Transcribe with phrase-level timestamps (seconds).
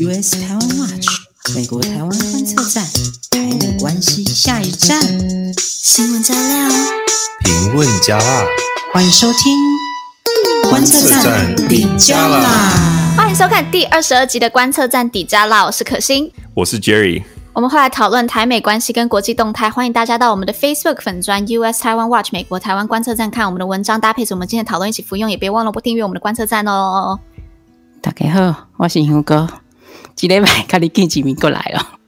[0.00, 1.06] US 台湾 Watch
[1.54, 2.82] 美国台湾观测站，
[3.30, 4.98] 台美关系下一站。
[5.58, 6.70] 新闻加料，
[7.44, 8.46] 评论加辣，
[8.94, 9.54] 欢迎收听
[10.70, 12.72] 观测站底加辣。
[13.18, 17.22] 欢迎收看第二十二集的观测站底加辣，我是可心，我是 Jerry。
[17.52, 27.20] 我们会来讨论台美关系跟国际动态，欢迎大家到我们的 Facebook 粉专 US 台湾 Watch 美国台湾观测站看我们的文章，搭配着我们今天讨论一起服用，也别忘了不订阅我们的观测站哦。
[28.00, 29.46] 大家好，我是香哥。
[30.28, 31.98] 这礼拜跟你见几面过来了。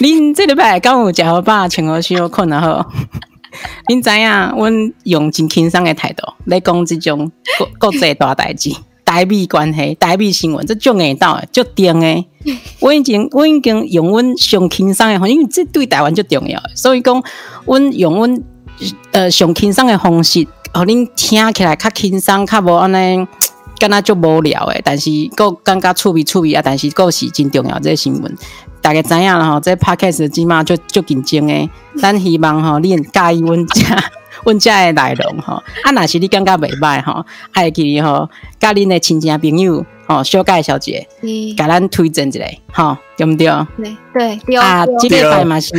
[0.00, 2.92] 恁这礼拜刚有食好饱，穿好少，困了好。
[3.88, 8.70] 恁知影，阮用真轻松的态度来讲这种国国际大代志、
[9.02, 12.26] 台美关系、台美新闻，这种会到的，就定的。
[12.80, 16.62] 我已经，我已经用阮上轻松的方式，因为这对台湾就重要。
[16.74, 17.24] 所以讲，
[17.64, 18.42] 阮用阮
[19.12, 23.26] 呃上轻松的方式，让恁听起来较轻松，较无安尼。
[23.78, 26.62] 敢若足无聊诶，但是够感觉趣味趣味啊！
[26.64, 28.36] 但是够是真重要这个新闻，
[28.80, 29.60] 大家知影啦吼。
[29.60, 31.68] 这 podcast 起码就就紧张诶，
[32.00, 33.82] 咱希望吼你介意阮遮
[34.44, 35.62] 阮遮诶内容吼。
[35.84, 43.46] 啊，若是你感觉袂歹吼，爱去吼，甲恁诶亲戚朋友吼小介绍一下，甲咱推荐一下吼，对毋对？
[43.76, 45.72] 对对对 啊，这礼拜嘛是，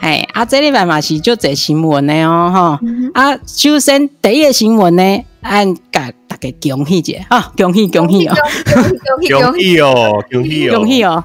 [0.00, 2.78] 嘿啊，这礼拜嘛是就这新闻诶哦吼。
[3.14, 5.24] 啊，首先第一个新闻呢。
[5.44, 7.52] 按甲大家恭喜者啊！
[7.56, 8.34] 恭喜恭喜哦！
[8.64, 10.24] 恭喜哦！
[10.30, 10.74] 恭喜哦！
[10.76, 11.24] 恭喜哦！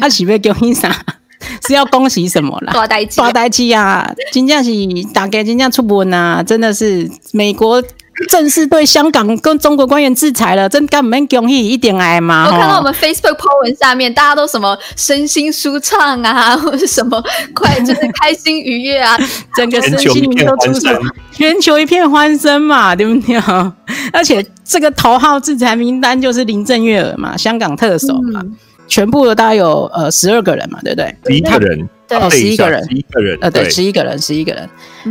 [0.00, 1.04] 啊，是要恭喜啥？
[1.66, 2.72] 是要恭喜什么啦？
[2.72, 4.12] 大代志，大代志啊！
[4.32, 4.70] 真正是
[5.14, 6.42] 大家真正出门啊！
[6.42, 7.82] 真的是美国。
[8.28, 12.46] 正式对香港跟中国官员制裁了，真干唔免恭喜一点爱吗？
[12.46, 17.22] 我看到我们 Facebook po 文下面，大家都什么身心舒畅啊，或 者什么
[17.54, 19.16] 快就是开心愉悦啊，
[19.56, 20.90] 整个身心灵都出手，
[21.32, 23.36] 全球一片欢声嘛，对不对？
[24.12, 31.16] 而且这个头号制裁名单就是林郑月娥嘛，香港特首嘛，嗯、全部的大概有呃十二个人嘛，对不对？
[31.26, 31.88] 十一个人。
[32.18, 34.68] 对，十一个人，十一个人，呃，对，十一个人，十一个人。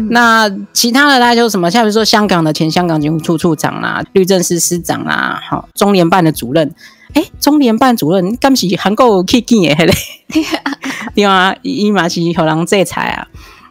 [0.10, 6.74] 那其他的大家就什么，像比如说香港的前香港警务处处长啦，律政司司长啦，好，中联办的主任，
[7.14, 9.86] 哎，中联办主任，刚是韩国去见的？
[9.86, 9.94] 嘞，
[11.16, 13.28] 对啊，伊嘛是互人制裁啊。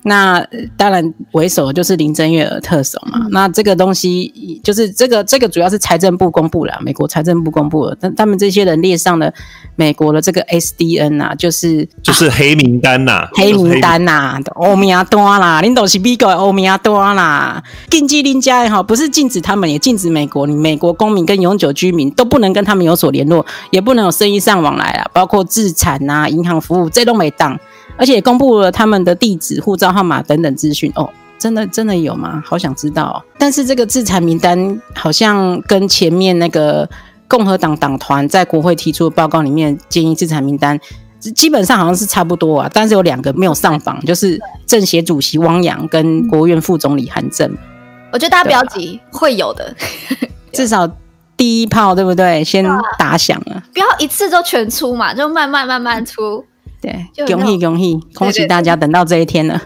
[0.09, 0.45] 那
[0.77, 3.21] 当然，为首就是林郑月娥特首嘛。
[3.23, 9.33] 嗯、那这个东西就是这个，这个主要是财政部公布了，美国财政部公布了，但他们这些人列上了
[9.77, 27.59] 美国的这个 SDN 啊，就是就是黑名单呐、啊，黑名单呐、啊，欧米亚多啦，领导是美国欧米亚多啦，禁止林家也好，不是禁止他们，也禁止美国，你美国公民跟永久居民都不能跟他们有所联络，也不能有生意上往来啊，包括资产啊、银行服务，这都没当。
[27.99, 32.43] 而且公布了他们的地址、护照号码等等资讯哦，真的真的有吗？
[32.47, 33.17] 好想知道哦。
[33.37, 36.89] 但是这个制裁名单好像跟前面那个
[37.27, 40.79] 共和党党团在国会提出的报告里面建议制裁名单，
[41.35, 42.71] 基本上好像是差不多啊。
[42.73, 47.53] 但是有两个没有上榜，就是政协主席汪洋跟国务院副总理韩正。
[48.11, 49.75] 我觉得大家不要急，会有的，
[50.53, 50.91] 至少
[51.37, 52.43] 第一炮对不对？
[52.43, 52.65] 先
[52.99, 56.45] 打响了，不要一次就全出嘛，就慢慢慢慢出。
[56.81, 59.61] 对，恭喜恭喜，恭喜大家等到这一天了。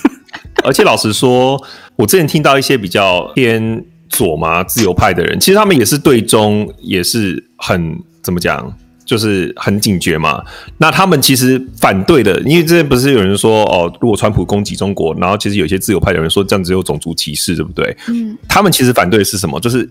[0.64, 1.62] 而且老实说，
[1.96, 8.74] 我之前听到一些比较偏左嘛、自由派的人，其实他们也是对中也是很怎么讲，
[9.04, 10.42] 就是很警觉嘛。
[10.78, 17.96] 那他们其实反对的，因为之前不是有人说哦，如果川普攻击中国，然后其实有些自由派的人说这样子有种族歧视，对不对？
[18.08, 19.60] 嗯，他们其实反对的是什么？
[19.60, 19.88] 就是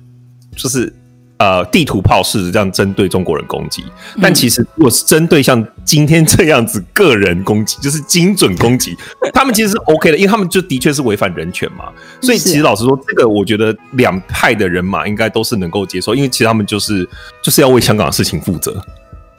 [0.55, 0.93] 就是。
[1.37, 3.83] 呃，地图炮式这样针对中国人攻击，
[4.21, 8.95] 但其实如果是针对像今天这样子个人攻击，就是精准攻击，
[9.33, 11.89] 他们其实是 OK 的，因为他们就的确是违反人权嘛。
[12.21, 17.05] 所以其实老实说，这个我觉得两派的人马应该都是能够接受，因为其实他们就是
[17.41, 18.81] 就是要为香港的事情负责。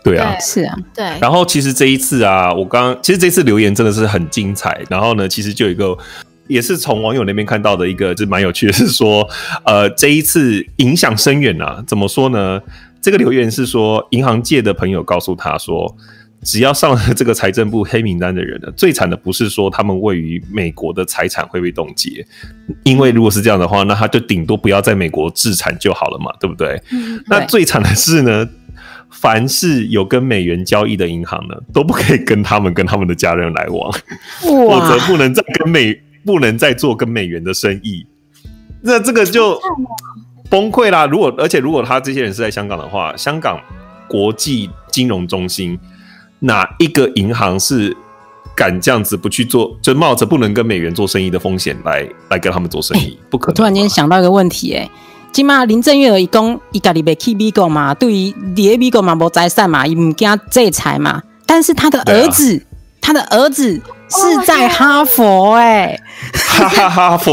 [0.04, 1.04] 对啊，是啊，对。
[1.18, 4.84] 然后其实这一次啊，我刚刚其实这次留言真的是很精彩。
[4.90, 5.96] 然后呢，其实就有一个。
[6.48, 9.28] 也是从网友那边看到的一个，是蛮有趣的，是说，
[9.64, 11.82] 呃，这一次影响深远啊。
[11.86, 12.60] 怎么说呢？
[13.02, 15.96] 这个留言是说，银行界的朋友告诉他说，
[16.42, 22.26] 只要上了这个财政部黑名单的人呢，最惨的不是说他们位于美国的财产会被冻结，
[22.82, 26.80] 因为如果是这样的话，那他就顶多不要在美国置产就好了嘛，对不对？
[26.90, 28.48] 嗯，那最惨的是呢，
[29.10, 33.92] 凡是有跟美元交易的银行呢，都不可以跟他们跟他们的家人来往，
[34.40, 35.96] 否则不能再跟美。
[36.26, 38.04] 不能再做跟美元的生意，
[38.82, 39.58] 那这个就
[40.50, 41.06] 崩溃啦。
[41.06, 43.58] 如果而且如果他这些人是在香港的话，香港
[44.08, 45.78] 国际金融中心
[46.40, 47.96] 哪一个银行是
[48.56, 53.10] 敢这样子不去做，就冒着不能跟美元做生意的风险来来跟他们做生意？
[53.10, 53.54] 欸、不可能。
[53.54, 54.90] 突然间想到一个问题、欸，哎，
[55.32, 61.22] 起码林郑月娥一讲，伊家己袂去美国嘛，对于伫美国嘛无财产嘛，伊唔惊制裁嘛。
[61.44, 62.60] 但是他的儿子，啊、
[63.06, 66.02] 他的儿子是在哈佛哎、欸，
[66.34, 67.32] 哈哈哈佛。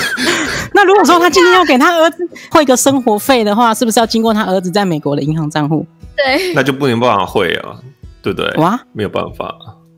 [0.72, 5.86] 那如果说他今天要给他儿子汇个生活费的话，是不是要经过他儿子在美国的银行账户？
[6.16, 7.76] 对，那就不能办法汇啊，
[8.22, 8.50] 对不对？
[8.54, 9.54] 哇，没有办法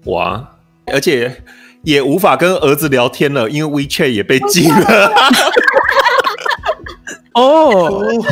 [0.07, 0.45] 哇，
[0.87, 1.41] 而且
[1.83, 5.13] 也无法跟儿子聊天了，因为 WeChat 也被禁了。
[7.37, 8.23] 哦，天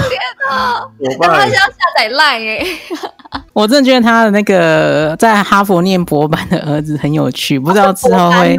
[0.48, 0.82] 哪！
[0.98, 2.66] 我爸是要下载 Line 哎，
[3.52, 8.56] 我真的觉得他的那个在哈佛念博班的儿子很有趣，不知道之后会。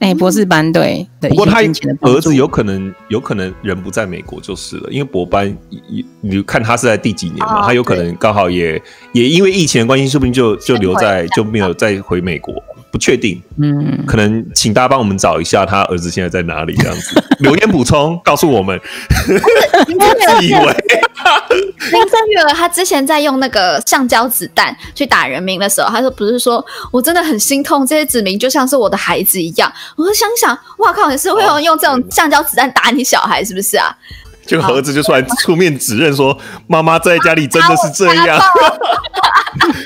[0.00, 1.60] 哎、欸，博士班对，不过他
[2.02, 12.54] 儿子有可能有可能人不在美国就是了，因为博班，你你看他是在第几年嘛，哦、他有可能刚好也也因为疫情的关系，说不定就就留在就没有再回美国。
[12.90, 18.80] 不确定，嗯，可能请大家帮我们找一下他儿子现在在哪里，这样子 留言补充告诉我们。
[19.26, 20.60] 自以为
[21.90, 29.72] 林郑月娥他之前在用那个橡胶子弹去打人民的时候，他说不是说我真的很心痛，这些子民就像是我的孩子一样。
[29.96, 33.94] 我就想想，哇靠，你是会用用这种 橡胶子弹打你小孩是不是啊？
[34.46, 38.40] 就儿子就出来出面指认说，妈妈在家里真的是这样，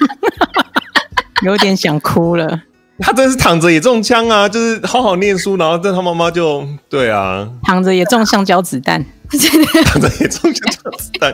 [1.42, 2.62] 有点想哭了。
[2.98, 4.48] 他真是躺着也中枪啊！
[4.48, 9.04] 就是好好念书，然后但他妈妈就对啊，躺着也中橡胶子弹，
[9.86, 11.32] 躺着也中橡胶子弹。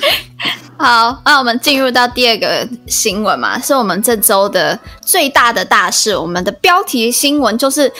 [0.78, 6.16] 好，那我们进入到第二个新闻嘛，是我们这周的最大的大事。
[6.16, 7.92] 我们的标题新闻就是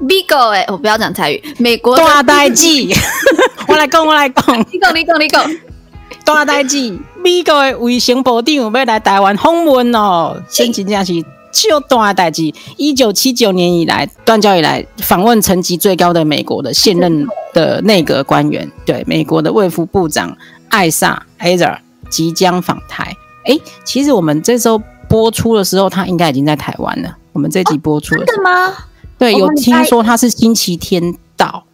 [0.00, 2.66] Bigo 哎，我不要讲台语，美国大代志，
[3.68, 5.48] 我来讲，我来讲，你讲，你讲，你讲，
[6.24, 11.24] 大代志，Bigo 的卫生部长要来台湾访问哦，先请假期。
[11.54, 20.36] 就大代志，一九七九年以来断交以来访问层级最高的美国的现任的内阁官员，对美国的卫福部长
[20.68, 21.78] 艾萨 Azer
[22.10, 23.16] 即将访台。
[23.44, 27.16] 哎，其实我们这时候播出的时候，他应该已经在台湾了。
[27.32, 28.74] 我们这集播出的是吗？
[29.16, 31.64] 对，有听说他是星期天到，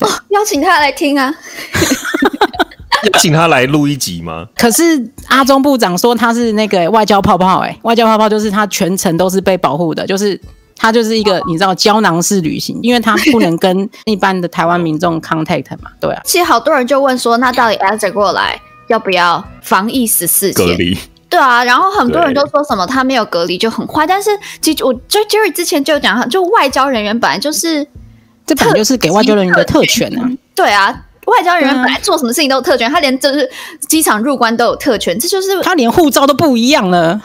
[0.00, 1.34] 哦，邀请他来听啊。
[3.02, 4.46] 要请他来录一集吗？
[4.56, 4.82] 可是
[5.28, 10.38] 阿中部长说他是那个外交泡泡，哎，外交泡泡就是他全程都是被保护的，就是
[10.76, 16.20] 他就是一个你知道胶囊式旅行，因为他不能跟一般的台湾民众 contact 嘛，对啊。
[16.24, 20.68] 其实好多人就问说，那到底 Azer 过来要不要防疫十四天？
[20.68, 20.98] 隔离？
[21.28, 24.30] 对啊，然后很多人都说什么他没有隔离就很坏，但是
[24.60, 27.86] 其实我就 Jerry 之前就讲，就外交人员本来就是
[28.44, 31.06] 这本来就是给外交人员的特权啊，对啊。
[31.30, 33.48] 外交人员本来做什么事情都有特权，他连就是
[33.88, 37.20] 机场入关都有特权，这就是他连护照都不一样了。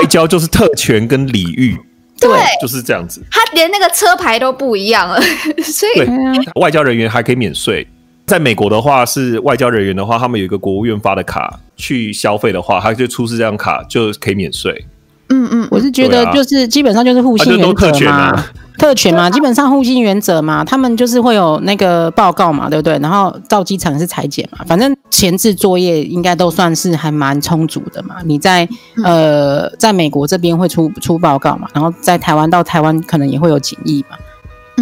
[0.00, 1.76] 外交就是特权跟礼遇，
[2.20, 2.30] 对，
[2.60, 3.22] 就是这样子。
[3.30, 5.20] 他连那个车牌都不一样了，
[5.64, 7.86] 所以外交人员还可以免税。
[8.26, 14.84] 在美国的话，是外交人员的话，他们有一个国务院发的卡去消费的话，他就出示这张卡就可以免税。
[15.28, 18.44] 嗯嗯，我是觉得就是基本上就是互信原则嘛。
[18.78, 22.98] 特权嘛，基本上互信原则嘛，他们就是会有那个报告嘛，对不对？
[22.98, 28.16] 然后到机场是裁剪嘛，反正前置作业应该都算是还蛮充足的嘛。
[28.24, 28.68] 你在
[29.04, 34.16] 呃，在美国这边会出出报告嘛，然后在台湾到台湾可能也会有检疫嘛。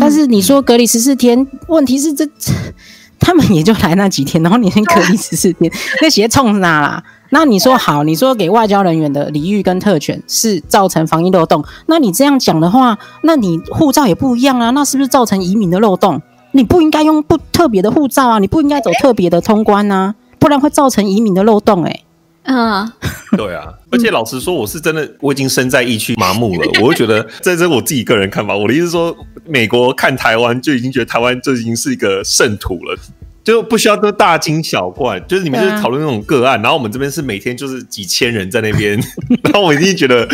[0.01, 2.29] 但是你说隔离十四天，问题是这
[3.21, 5.71] 他们也就来那几天，然后你先隔离十四天，
[6.03, 7.03] 那鞋冲哪啦？
[7.31, 16.23] 那你说好，你说给外交人员的礼遇跟特权是造成防疫漏洞，那你这样讲的话，那你护照也不一样啊，那是不是造成移民的漏洞？
[16.53, 21.91] 你不应该用不特别的护照啊，你不应该走特别的通关啊，不然会造成移民的漏洞、欸。
[21.91, 22.05] 哎，
[22.45, 22.93] 嗯，
[23.37, 28.57] 对啊，而且老实说，我是真的，我已经身在疫区麻木了，我会觉得这是我自己个人看法。
[28.57, 29.17] 我的意思是说，
[29.47, 32.97] 美国看台湾就已经觉得台湾就已经是一个圣土了。
[33.45, 38.99] 就不需要都大惊小怪，就是你们就是讨论那种个案，然后我们这边是每天就是几千人在那边，
[39.45, 40.27] 然后我已经觉得，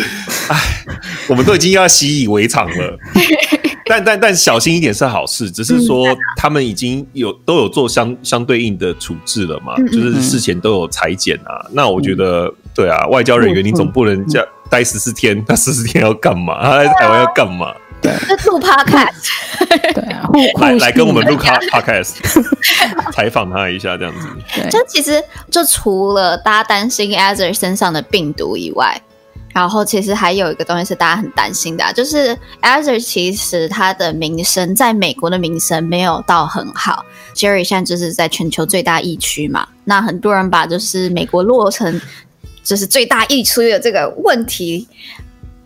[0.47, 0.57] 哎，
[1.27, 2.97] 我们都已经要习以为常了。
[3.85, 11.67] 但但但小心一点是好事，只是说他们已经有都有做相相对应的处置了嘛，就是事前都有裁剪啊。
[11.73, 16.63] 那我觉得，对啊，外交人员你总不能这样待十四天，那十四天要干嘛？
[16.63, 17.73] 他在台湾要干嘛？
[18.01, 18.11] 对，
[18.47, 20.27] 录 podcast，对啊，
[20.59, 22.15] 来来跟我们录 podcast，
[23.13, 24.27] 采访他一下这样子。
[24.55, 28.99] 对，就其实就除了大家担心 Azer 身上的病毒以外，
[29.53, 37.05] 然后其实还有一个东西是大家很担心的，啊，就是 Azer 其实他的名声在美国的名声没有到很好。
[37.35, 42.01] Jerry 现在就是在全球最大疫区嘛，那很多人把就是美国落成
[42.63, 44.87] 就是最大溢出的这个问题。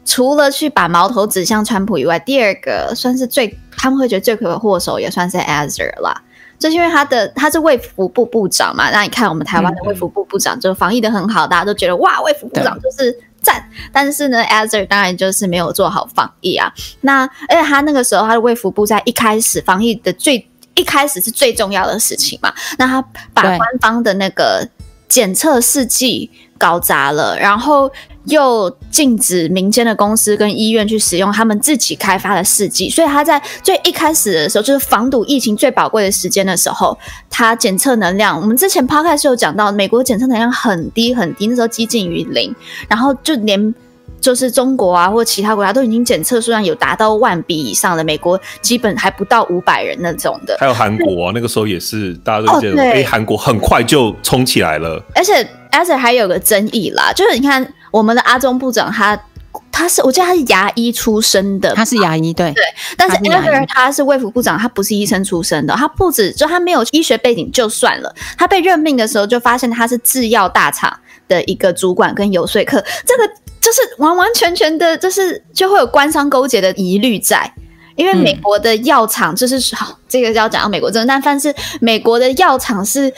[0.06, 6.22] 除了去把矛头指向川普以外，第二个算是最他们会觉得罪魁祸首也算是 Azer 啦。
[6.58, 13.62] 就是因为他的他是卫福部部长嘛，那你看我们台湾的卫福部部长就防疫的很好，大家都觉得哇，卫福部长就是赞。
[13.92, 16.72] 但是呢，Azar 当然就是没有做好防疫啊。
[17.02, 23.02] 那而且他那个时候他的卫福部在一开始防疫的最一开始是最重要的事情嘛，那他
[23.34, 24.66] 把官方的那个
[25.10, 26.32] 检测试剂
[26.66, 27.92] 搞砸了，然后。
[28.28, 36.98] 又禁止民间的公司跟医院去使用他们自己开发的试剂，所以他在最一开始的时候，就是防堵疫情最宝贵的时间的时候，
[37.30, 42.52] 他检测能量，我们之前 podcast 有讲到，美国检测能量很低很低，那时候接近于零，
[42.88, 43.72] 然后就连
[44.20, 57.74] 就是中国啊或其他国家都已经检测数量有达到万笔以上的，美国基本还不到五百人那种的，还有韩国啊，那个时候也是大家都觉得，哎、哦，韩国很快就冲起来了，而且而且还有个争议啦，就是你看。
[57.92, 59.24] 我们的阿中部长他，他
[59.72, 62.52] 他是我记得他是牙医出身的，他是牙医对。
[62.52, 62.62] 对，
[62.98, 70.94] 但是 Azar 他是卫福部长，他不是医生出身的，他不止就他没有医学背景就算了，他被任命的时候就发现他是制药大厂
[71.30, 73.26] 的一个主管跟游说客，这个
[73.62, 77.50] 就是完完全全的，就是就会有官商勾结的疑虑在，
[77.96, 83.14] 因为美国的药厂就是好、嗯，这个要讲到美国真的，但但是美国的药厂是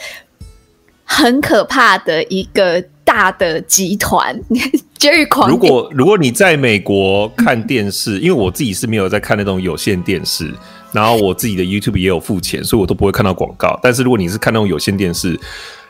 [1.08, 2.84] 很可怕的一个。
[3.08, 4.38] 大的集团，
[5.48, 10.52] 如果如果你在美国看电视，因为我自己是没有在看那种有线电视，
[10.92, 13.80] 然后我自己的 YouTube 也有付钱，所以我都不会看到广告。
[13.82, 15.40] 但是如果你是看那种有线电视，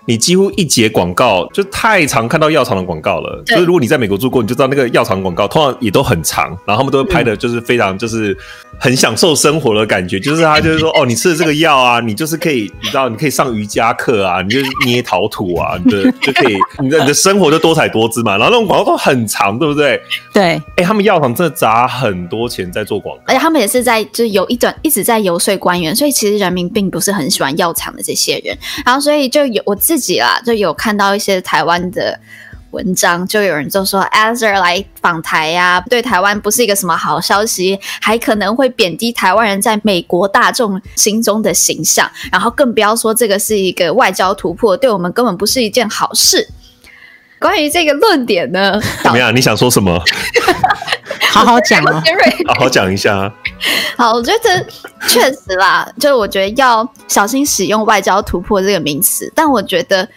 [0.09, 3.43] 你几乎一节广告就太常看到药厂的广告了。
[3.45, 8.35] 就是如果你在美国住过，你就知道那个药厂广告通常也都很长，然后他们都会拍的就是非常就是
[8.81, 10.19] 很享受生活的感觉。
[10.19, 18.39] 就是他就是说，哦，你吃的这个药啊，你就是可以，你知道，你可以上瑜伽课啊，你就捏陶土啊，你的就可以，你的你的生活就多彩多姿嘛。
[18.39, 20.01] 然后那种广告都很长，对不对？
[20.33, 20.43] 对。
[20.43, 28.57] 哎、欸，他们药厂真的砸很多钱在做广告，而且他们也是在就是有一段一直在游说官员，所以其实人民并不是很喜欢药厂的这些人。
[28.87, 30.69] 然后所以就有我自自己啦，就有。
[30.75, 32.17] 看到一些台湾的
[32.71, 46.49] 文章，就有人就说 Azar 来访台呀、对台湾不是一个什么好消息，还可能会贬低台湾人在美国大众心中的形象，然后更不要说这个是一个外交突破，对我们根本不是一件好事。
[47.41, 49.35] 关于这个论点呢， 怎么样？
[49.35, 50.01] 你想说什么？
[51.31, 52.03] 好好讲 啊，
[52.49, 53.33] 好好讲一下。
[53.97, 54.67] 好，我觉得
[55.07, 60.09] 确实啦，就我觉得要小心使用“外交突破”这个名词，但我觉得。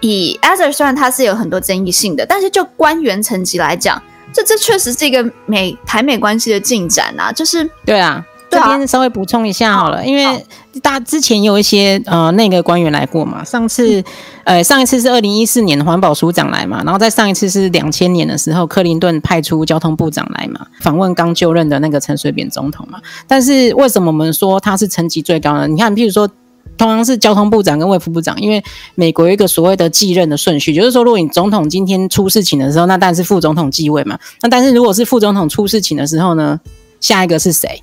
[0.00, 4.02] 以 Azar 虽然他是有很多争议性的，但是就官员层级来讲，
[4.34, 7.32] 这这确实是一个美台美关系的进展啊！
[7.32, 10.46] 就是对啊，这边稍微补充一下好了，因为
[10.82, 14.02] 大之前有一些呃那个官员来过嘛，上次
[14.44, 23.00] 呃上一次是二零一四年环保署长来嘛，然后再上一次是两千年的时候，克林顿派出交通部长来嘛，访问刚就任的那个陈水扁总统嘛。
[23.26, 25.66] 但是为什么我们说他是层级最高呢？
[25.68, 26.28] 你看，譬如说。
[26.76, 28.60] 同样是交通部长跟卫副部长，因为
[28.96, 34.18] 美国有一个所谓的继任的顺序，就是说，如果你总统今天出事情的时候，那当然是副总统继位嘛。
[34.40, 36.58] 那但是如果是副总统出事情的时候呢，
[37.00, 37.80] 下一个是谁？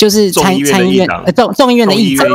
[0.00, 2.26] 就是参参议院呃众众议院的议长，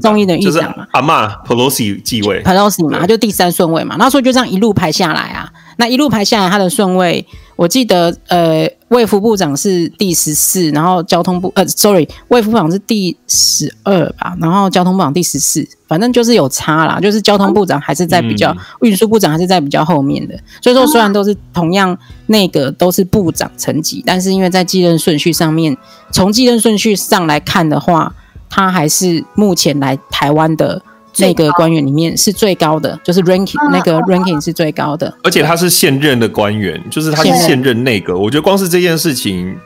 [0.00, 0.86] 众议院的议长嘛。
[0.92, 3.96] 阿嬷 Pelosi 继位，Pelosi 嘛，他就第三顺位嘛。
[3.98, 5.52] 那所以就这样一路排下来啊。
[5.76, 7.26] 那一路排下来，他的顺位，
[7.60, 20.34] 我记得呃，卫福部长是第十四，然后交通部呃，sorry，卫福部长是第十二吧，然后交通部长第十四，反正就是有差啦，就是交通部长还是在比较，运输部长还是在比较后面的。
[20.62, 21.94] 所以说，虽然都是同样
[22.28, 25.76] 那个都是部长层级，但是因为在继任顺序上面，
[26.10, 28.14] 从继任顺序上来看的话，
[28.48, 30.80] 他还是目前来台湾的。
[31.20, 38.18] 那个官员里面是最高的，就是 ranking、嗯、那个 ranking 是最高的，而且他是现任的官员，就是他是现任内阁。
[38.18, 39.56] 我觉得光是这件事情，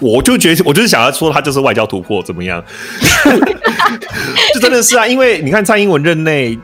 [0.00, 2.62] 我就觉得我就是想要说他就是外交突破，怎么样？
[4.54, 6.58] 就真的是啊，因为你看蔡英文任内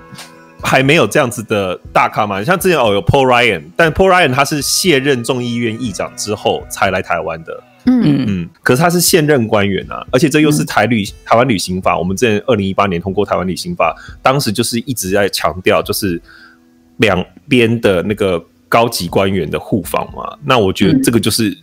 [0.63, 7.63] 还没有这样子的大咖嘛，像之前哦有 Paul Ryan，但 Paul Ryan 他是卸任众议院议长之后才来台湾的。
[7.87, 11.99] 嗯嗯，可是他是现任官员啊，而且这又是台旅、嗯、台湾旅行法。
[11.99, 16.21] 我们之前二零一八年通过台湾旅行法，当时就是一直在强调，就是
[16.97, 20.37] 两边的那个高级官员的互访嘛。
[20.45, 21.57] 那我觉得这个就是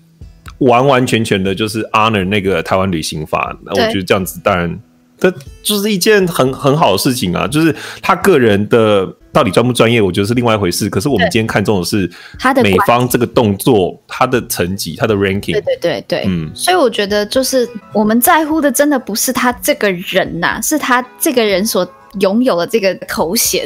[0.59, 3.57] 完完全全的，就是 honor 那个台湾旅行法。
[3.63, 4.79] 那我觉得这样子，当然
[5.17, 5.31] 这
[5.63, 7.47] 就是一件很很好的事情啊。
[7.47, 9.15] 就是他个人的。
[9.33, 10.89] 到底专不专业，我觉得是另外一回事。
[10.89, 15.53] 可是我们今天看重的是他的美方这个动作，他的成绩，他的 ranking。
[15.53, 16.51] 对对对对，嗯。
[16.53, 21.87] 所以我觉得，就是我们在乎的，真的不是他这个人呐、啊，是他这个人所
[22.19, 23.65] 拥有的这个头衔，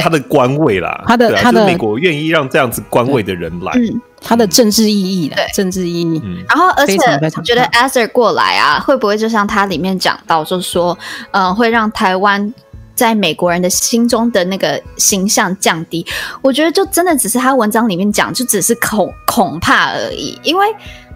[0.00, 3.72] 他的官位啦，他的、啊、他的、就是、美国愿意让这样子官位的人来。
[3.76, 6.20] 嗯，他的政治意义的政治意义。
[6.24, 6.96] 嗯，然后而且
[7.36, 10.98] 我觉得 Aster 过来啊，会不会就像他里面讲到，就是说，
[11.30, 12.52] 嗯、呃，会让台湾
[12.98, 16.04] 在美国人的心中的那个形象降低？
[16.42, 20.66] 我觉得就真的只是他文章里面讲，就只是恐恐怕而已，因为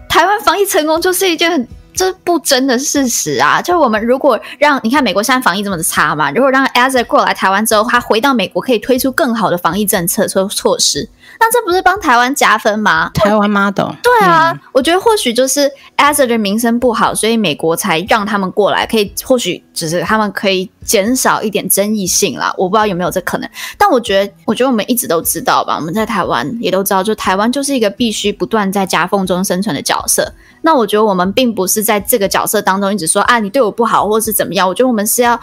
[0.07, 1.67] 台湾防疫成功就是一件很。
[1.93, 3.61] 这不争的事实啊！
[3.61, 11.07] 就是我们如果让你看美国现在防疫这么的差嘛，如果让 Azer 过来台湾之后，他回到美国可以推出更好的防疫政策措措施，
[11.39, 13.11] 那这不是帮台湾加分吗？
[13.13, 22.53] 台湾 model 对啊，嗯、我觉得或许就是 Azer 的名声不好，所以美国才让他们过来，可以或许只是他们可以减少一点争议性啦。
[22.57, 30.31] 我不知道有没有这可能，但我觉得，我觉得我们一直都知道吧，我们在台湾也都知道，就台湾就是一个必须不断在夹缝中生存的角色。
[30.65, 34.65] 那我觉得我们并不是在这个角色当中一直说啊，你对我不好，或是怎么样。
[34.65, 35.39] 我觉得我们是要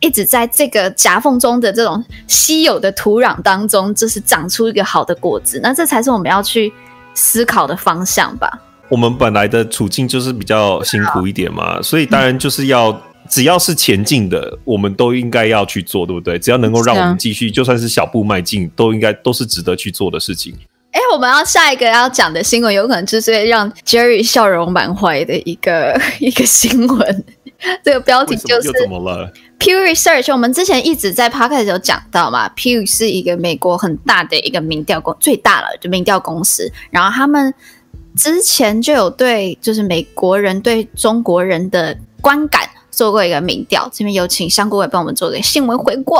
[0.00, 5.60] 一直在这个夹缝中的这种稀有的土壤当中，就是长出一个好的果子。
[5.62, 6.72] 那这才是我们要去
[7.14, 8.50] 思考的方向吧。
[8.88, 16.38] 我们本来的处境就是比较辛苦一点嘛，所以当然就是要、嗯、只要是前进的，我们都应该要去做，对不对？
[16.38, 20.54] 只要能够让我们继续，就算是小步迈进，都应该都是值得去做的事情。
[21.12, 27.24] 哎，我们要下一个要讲的新闻，有可能就是会让 Jerry 笑容满怀的一个 一个新闻。
[27.84, 36.72] 这个标题就是又怎么了？Pew Research，我们之前一直在 Podcast 有讲到嘛，Pew 是一个美国很大的一个民调公，最大了就民调公司。
[36.90, 37.52] 然后他们
[38.16, 43.88] 之前就有对，就是美国人对中国人的观感做过一个民调。
[43.92, 46.16] 这边有请香菇伟帮我们做个新闻回顾。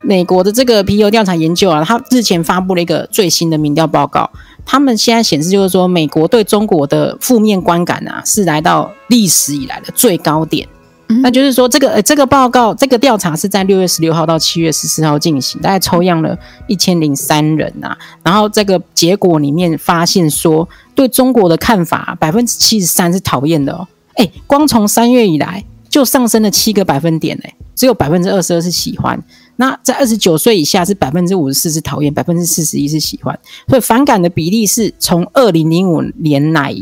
[0.00, 4.30] 美国的这个皮尤调查研究啊，他日前发布了一个最新的民调报告。
[4.64, 10.66] 他们现在显示就是说，美国对中国的负面观感啊，是来到历史以来的最高点。
[11.08, 16.36] 嗯、那就是说，这个呃，这个报告，这个调查是在六月十六号到七月十四号进行，大概抽样了
[16.66, 17.96] 一千零三人啊。
[18.24, 23.86] 然后这个结果里面发现说，对中国的看法百分之七十三是讨厌的哦。
[24.14, 29.22] 哎，光从三月以来就上升了七个百分点，哎，只有百分之二十二是喜欢。
[29.56, 36.74] 那在二十九岁以下是百分之五十四是讨厌，百分之四十一是喜欢，所以反感的比例是从二零零五年来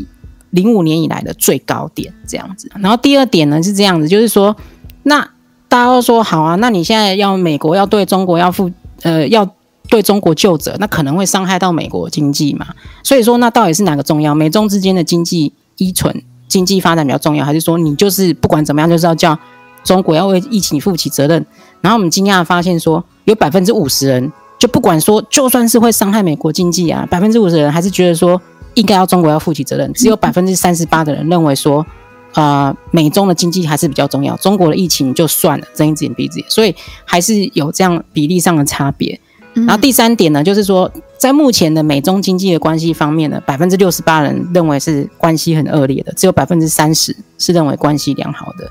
[0.51, 2.69] 零五年以来的最高点这样子。
[2.79, 4.55] 然后第二点呢是这样子，就是说，
[5.03, 5.21] 那
[5.67, 8.71] 大家都说好啊，那你现在要美国要对中国要负
[9.03, 9.49] 呃要
[9.87, 12.67] 对中国究责，那可能会伤害到美国经济嘛？
[13.03, 14.35] 所以说，那到底是哪个重要？
[14.35, 19.37] 美中之间的经济依存、经济发展比较重要，还是说你就是不管怎么样就是要叫
[19.83, 21.45] 中国要为疫情负起责任？
[21.85, 28.41] 然后我们惊讶的发现说，有百分之五十人就不管说，就算是会伤害美国经济啊，百分之五十人还是觉得说
[28.73, 29.93] 应该要中国要负起责任。
[29.93, 31.85] 只有百分之三十八的人认为说，
[32.33, 36.73] 呃，美中的经济还是比较重要，中国的疫情就算了，睁一只眼闭一只眼，所以
[37.05, 39.19] 还是有这样比例上的差别。
[39.53, 48.67] 然后第三点呢，就是说在目前的美中经济的关系方面呢，百分之六十八人认为是关系很恶劣的，只有百分之三十是认为关系良好的。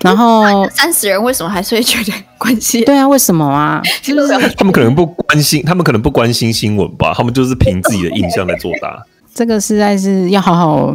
[0.00, 2.84] 然后三十人为什么还是会觉得关心？
[2.84, 3.80] 对啊，为什么啊？
[4.02, 7.12] 就是他们可能不关心，他们可能不关心新闻吧？
[7.14, 9.02] 他们就是凭自己的印象来作答。
[9.34, 10.94] 这个实在是要好好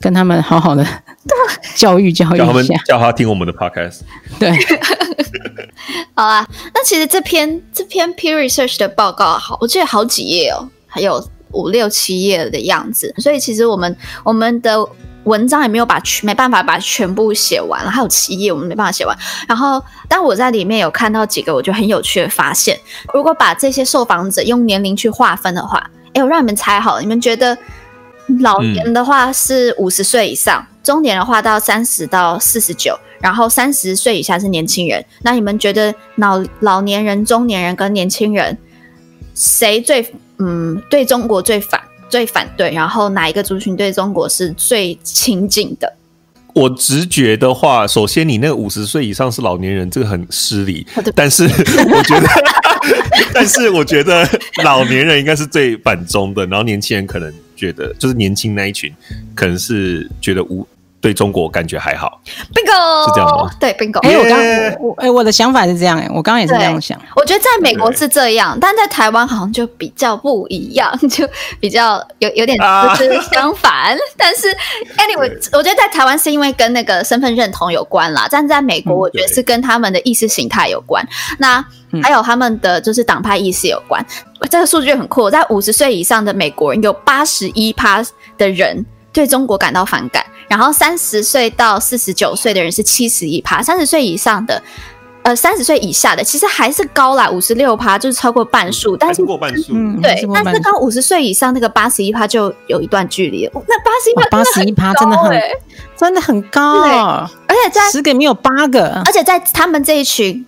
[0.00, 0.86] 跟他们好好的
[1.74, 4.00] 教育教育一下，叫他们叫他听我们的 podcast。
[4.38, 4.50] 对，
[6.14, 13.14] 好啦，那其实这篇这篇 peer Research 的报告好，我记得好几页哦，还有五六七页的样子。
[13.18, 14.88] 所以其实我们我们的。
[15.24, 19.16] 文章也没有把全没办法把全部写完，还有七页我们没办法写完。
[19.46, 22.78] 然后，但我在里面有看到几个我觉得很有趣的发现。
[23.14, 27.56] 如果把这些受访者用年龄去划分的话，哎，我让你们猜好，你们觉得
[28.40, 35.04] 老年的话是五十岁以上，中年的话到三十到四十九，然后三十岁以下是年轻人。
[35.22, 38.58] 那你们觉得老老年人、中年人跟年轻人
[39.34, 41.80] 谁最嗯对中国最反？
[42.12, 45.90] 最反对，然后哪一个族群对中国是最亲近的？
[46.52, 50.86] 我直觉的话，首先你那个五十岁以上是老年人，这个很失礼。
[51.14, 52.28] 但是我觉得，
[53.32, 54.28] 但是我觉得
[54.62, 58.92] 老年人应该是最反中的，然后年轻人可能觉得，就是年轻那一群，
[59.34, 60.68] 可能是觉得无。
[61.02, 62.20] 对中国感觉还好
[62.54, 63.50] ，bingo 是这样吗？
[63.58, 63.98] 对，bingo。
[64.06, 64.38] 哎，我刚
[64.80, 66.96] 我哎，我的想法是这样哎，我刚刚也是这样想。
[67.16, 72.56] 我觉得在美国是这样，但在台湾好像就比较不一样， 就比较有有点
[72.96, 73.98] 就是相反。
[74.16, 74.46] 但是
[74.96, 81.04] anyway，我觉得在台湾是因为跟那个身份认同有关啦，但在美国我觉得是跟他们的意识形态有关，
[81.38, 81.64] 那
[82.00, 84.00] 还有他们的就是党派意识有关。
[84.48, 88.00] 这个数据很酷，在五十岁以上的美国人有八十一趴
[88.38, 90.24] 的人对中国感到反感。
[90.48, 94.62] 然后三十岁到四十九岁的人是七十一趴，三十岁以上的
[95.22, 103.48] 呃三十岁以下的，其实还是高啦，五十六趴，就是超过半数，但是过半数，嗯对，但是跟五十岁以上那个八十一趴就有一段距离。
[103.54, 105.40] 那八十一趴，八十一趴真的很
[105.96, 106.82] 真的很高，
[107.46, 110.46] 而且在十个里面有八个，而且在他们这一群。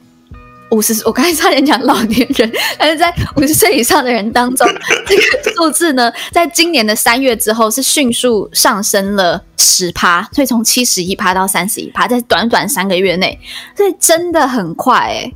[0.70, 4.66] 五十，我刚才差点讲老年人，但是在 五十岁以上的人当中，
[5.06, 5.22] 这个
[5.54, 13.38] 数字呢，在今年的三月之后是迅速上升了十趴，所以从七十一趴到三十一趴，在短短三个月内，
[13.76, 15.34] 所以真的很快哎、欸。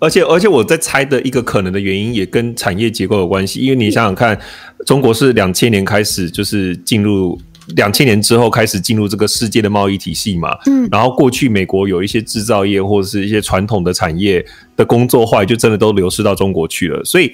[0.00, 4.38] 而且，而且我在猜的一个可能的原因也跟产业结构有关系，因为你想想看，
[4.86, 7.38] 中国是两千年开始就是进入。
[7.76, 14.44] 两千年之后开始进入这个世界的贸易体系嘛，嗯，然后过去美国有一些制造业或者是一些传统的产业
[14.76, 17.04] 的工作，后来就真的都流失到中国去了。
[17.04, 17.32] 所以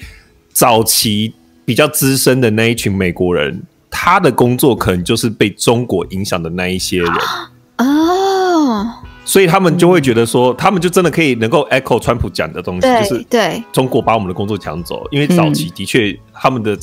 [0.52, 1.32] 早期
[1.64, 7.12] 比较资深的那一群美国人，他的工作可能就是被中国影响的那一些人。
[7.78, 8.86] 哦，
[9.24, 13.62] 所以他们就会觉得说，他们就真的可以能够 echo 川普讲的东西，就是对。
[13.72, 16.76] 中国把我们的工作抢走，因为早期的确他们的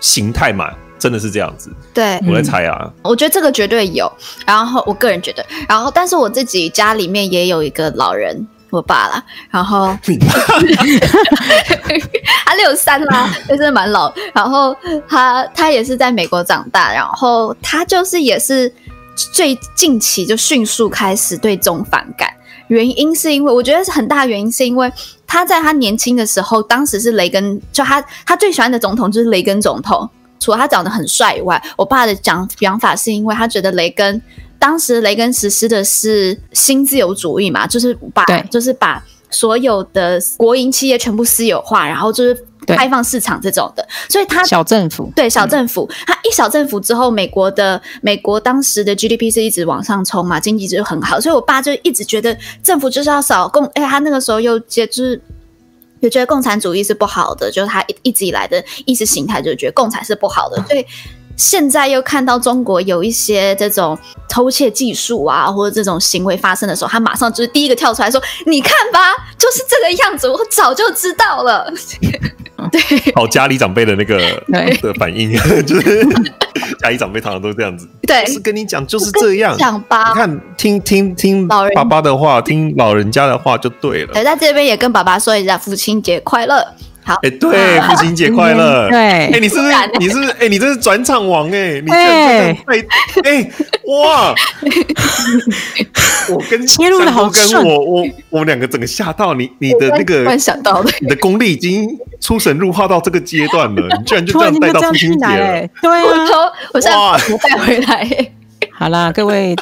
[0.00, 0.70] 形态嘛。
[1.04, 2.90] 真的是这样子，对，我来猜啊。
[3.02, 4.10] 我觉得这个绝对有。
[4.46, 9.22] 然后我个人觉得，然后但是我自己家里面也有一个老人，我爸啦。
[9.50, 9.94] 然后
[12.46, 14.10] 他六三啦，就是蛮老。
[14.32, 14.74] 然后
[15.06, 18.72] 他他也是在美国长大，然后他就是也是
[19.14, 22.32] 最近期就迅速开始对中反感。
[22.68, 24.90] 原因是因为我觉得是很大原因是因为
[25.26, 30.08] 他在他年轻的时候，当时是雷根，就他他最喜欢的总统就是雷根总统。
[30.38, 34.20] 除了他长得很帅以外，我爸的讲讲法是因为他觉得雷根
[34.58, 55.20] 当时雷根实施的是新自由主义嘛，就是把就是把所有的国营企业全部私有化，然后就是开放市场这种的，所以他小政府对小政府，嗯、他一小政府之后，美国的美国当时的 GDP 是一直往上冲嘛，经济就很好，所以我爸就一直觉得政府就是要少共，哎，他那个时候又接就是。
[56.04, 60.62] 就觉得共产主义是不好的，就是他一一直以来的意识形态，就觉得共产是不好的。
[60.68, 60.84] 所以
[61.36, 71.70] 现在又看到中国有一些这种偷窃技术啊，或者这种行为发生的时候，他马上就是第一个跳出来说：“你看吧，就是这个样子，我早就知道了。
[72.72, 72.80] ”对，
[73.14, 74.16] 好，家里长辈的那个
[74.80, 75.32] 的反应，
[75.66, 76.06] 就是
[76.78, 77.86] 家里长辈常常都是这样子。
[78.06, 80.08] 对，是跟你讲就是这样，讲吧。
[80.08, 84.14] 你看，听听听爸爸的话，听老人家的话就对了。
[84.14, 86.66] 对，在这边也跟爸爸说一下，父亲节快乐。
[87.04, 88.88] 好，哎、欸，对，父亲节快乐。
[88.88, 92.56] 对，哎、欸，你是不是你是哎、欸，你这是转场王哎、欸，你这哎
[93.24, 93.50] 哎
[93.84, 94.34] 哇！
[96.32, 101.86] 我跟切入的好顺，我我我们两个整个吓到你，你的那个突想到的，你的功力已经
[102.20, 108.30] 出神入化到这个阶段了，你居然就这样带到父亲节了，对啊， 我说我现在我带回来。
[108.72, 109.54] 好啦，各位。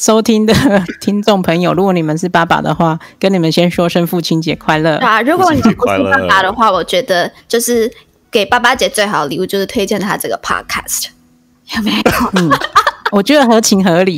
[0.00, 0.54] 收听的
[0.98, 5.20] 听众朋友，如果你们是爸爸的话，跟你们先说声父亲节快乐啊！
[5.20, 7.92] 如果你不是爸爸的话，我觉得就是
[8.30, 11.08] 给爸爸节最好的礼物就是推荐他这个 podcast，
[11.76, 12.00] 有没有？
[12.32, 12.50] 嗯，
[13.12, 14.16] 我觉得合情合理，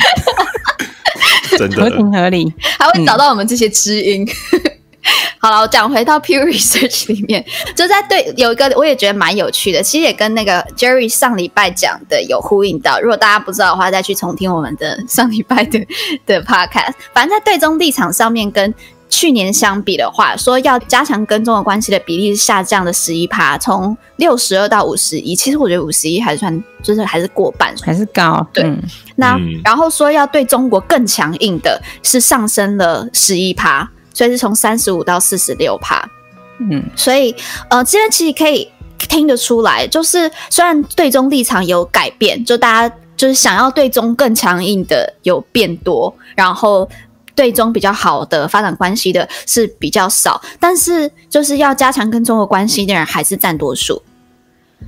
[1.59, 4.25] 真的合情合理，还会找到我们这些知音。
[4.53, 4.72] 嗯
[5.39, 13.01] 好了，我讲回到 Pew Research 里面，就在对有一个我也觉得蛮有趣的，其实也跟那个 Jerry 上礼拜讲的有呼应到。
[13.01, 15.85] 如果大家不知道的话，再去重听我们的上礼拜的
[16.27, 16.95] 的 Podcast。
[17.13, 18.73] 反正在对中立场上面，跟
[19.09, 25.35] 去年相比的话，说要加强跟中国关系的比例是下降的十一趴，从六十二到五十一。
[25.35, 28.47] 其实我觉得五十一还算就是还是过半，还是高。
[28.53, 28.81] 对，嗯、
[29.17, 33.91] 那然后说要对中国更强硬的是上升了十一趴。
[34.15, 36.09] 所以是从三十五到四十六趴，
[36.59, 37.35] 嗯，所以
[37.71, 46.89] 呃，这边其实可以听得出来，就是虽然对中立场有改变，就大家就是想要对中更强硬的有变多，然后
[47.35, 54.01] 对中比较好的发展关系的是比较少，但是就是要加强跟中国关系的人还是占多数。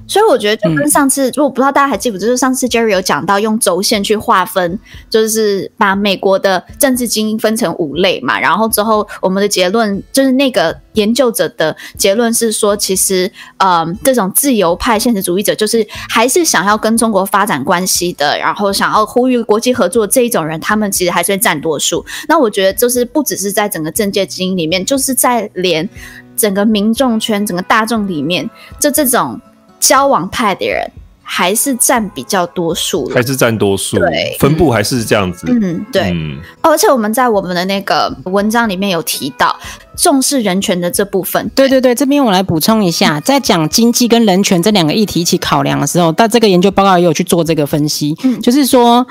[0.07, 4.78] 所以我觉得就跟上次，如果不知道大家还记不记得，就是上次 Jerry 有讲到用轴线去划分，
[5.09, 8.38] 就是把美国的政治精英分成五类嘛。
[8.38, 22.04] 然后之后我们的结论就是那个研究者的结论是说，其实嗯，这种自由派现实主义者，就是还是想要跟中国发展关系的，然后想要呼吁国际合作这一种人，他们其实还是会占多数。
[22.28, 25.88] 那我觉得就是不只是在整个政界精英里面，就是在连
[26.37, 29.40] 整个民众圈、整个大众里面，就这种。
[29.87, 30.90] 交往派的人
[31.23, 35.47] 还是占比较多数，还是占多数，对，分布还是这样子。
[35.49, 36.11] 嗯，对。
[36.12, 39.55] 嗯，而且我们在我们的那个文章里面有提到
[39.97, 41.49] 重视人权的这部分。
[41.55, 49.07] 对对对，这边我来补充一下，在讲经济跟人权这两个议题一起考量的时候，但这个研究报告也有去做这个分析，嗯，就是说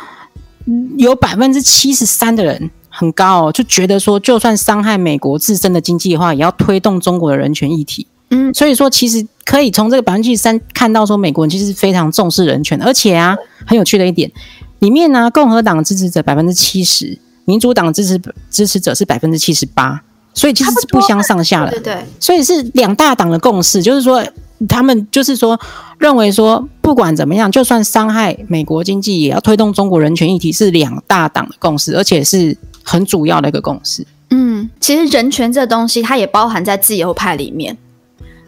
[0.98, 2.72] 有百分之七十三的人。
[2.96, 8.06] 很高哦，就觉得说，就算伤害美国自身的经济的话，也要推动中国的人权议题。
[8.30, 14.32] 嗯，所以说其实可以从这个百分之三看到说，美国人其实非常重视人权，而且啊，很有趣的一点，
[14.79, 20.01] 里面呢，共和党支持者百分之七十，民主党支持支持者是百分之七十八，
[20.34, 21.71] 所以其实是不相上下的。
[21.71, 24.23] 对对，所以是两大党的共识，就是说。
[24.69, 25.60] 他们就是说，
[25.97, 34.08] 认为说，不管怎么样，就算伤害美国经济，也要推动中国人权议题，是两大党的共识，而且是很主要的一个共识。
[34.29, 37.77] 嗯，其实人权这东西，它也包含在自由派里面，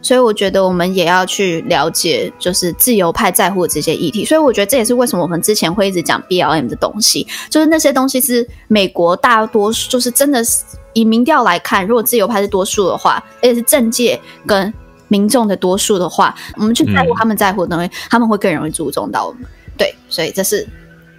[0.06, 4.24] 所以我觉得我们也要去了解，就是自由派在乎的这些议题。
[4.24, 10.63] 所以我觉得这也是为什么我们之前会一直讲 BLM 的东西，就是那些东西是美国大多数，就是真的是
[10.94, 14.72] 以民调来看，如果自由派是多数的话，而且是政界跟。
[15.08, 19.41] 民众的多数的话，我们去在乎他们在乎的东西，嗯、他们会更容易注重到我们。
[19.78, 20.68] 对，所以这是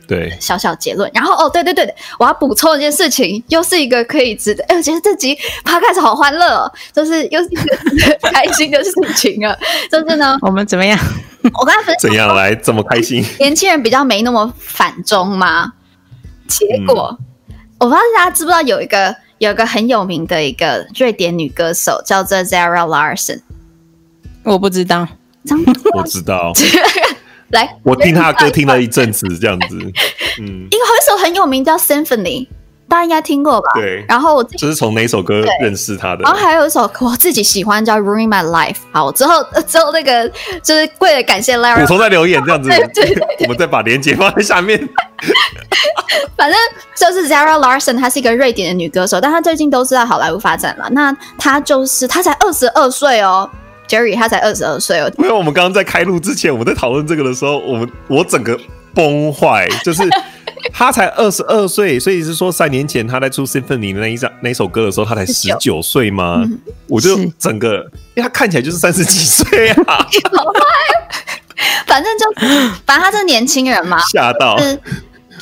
[0.07, 1.11] 对小小结论。
[1.15, 4.65] 然后哦，对对对，我要补充一件事情，又是一个可以值得。
[4.69, 9.57] 哎，我觉得这集 Podcast 好欢乐哦，就是又是一个开心的事情啊。
[9.91, 10.99] 就是呢， 我们怎么样？
[11.61, 13.25] 我刚才分怎样来这么开心？
[13.39, 15.73] 年轻人比较没那么反中吗？
[16.49, 17.17] 结果、
[17.49, 23.41] 嗯、我不知道大家知不知道，有一个有一个很有名的一个瑞典女歌手叫做 Zara Larsson。
[24.45, 25.09] 我不知道，
[25.95, 26.53] 我知道。
[27.51, 29.79] 来，我听他的歌听了一阵子，这样子。
[30.41, 32.45] 嗯，一个一首很有名叫《Symphony》，
[32.89, 33.69] 大家应该听过吧？
[33.75, 34.05] 对。
[34.09, 36.23] 然后我就是从哪首歌认识他的？
[36.25, 38.73] 然后还有一首我自己喜欢叫《Ruin My Life》。
[38.91, 40.29] 好，之后 之后那个
[40.63, 42.69] 就是为了感谢 Lara，补充在留言这样子。
[42.69, 44.77] 对对对，我们再把链接放在下面。
[46.37, 46.59] 反正
[46.97, 50.89] 就是 Zara Larsson，她是一个瑞典的女歌手，但她最近都是在好莱坞发展了。
[50.91, 53.49] 那她就是她才二十二岁哦。
[53.89, 58.59] Jerry 他才二十二岁哦，因为我们刚刚在开录之前，我们在讨论这个的时候，我们我整个
[58.95, 60.03] 崩坏，就是
[60.73, 66.43] 他才二十二岁，所以是说三年前他在出 Symphony 的那一张那一首歌的时候，他才十九岁吗？
[66.45, 67.77] 嗯、我就整个，
[68.15, 70.61] 因为他看起来就是三十几岁啊，好坏，
[71.87, 72.25] 反正就
[72.85, 74.59] 反正他是年轻人嘛，吓到。
[74.59, 74.81] 是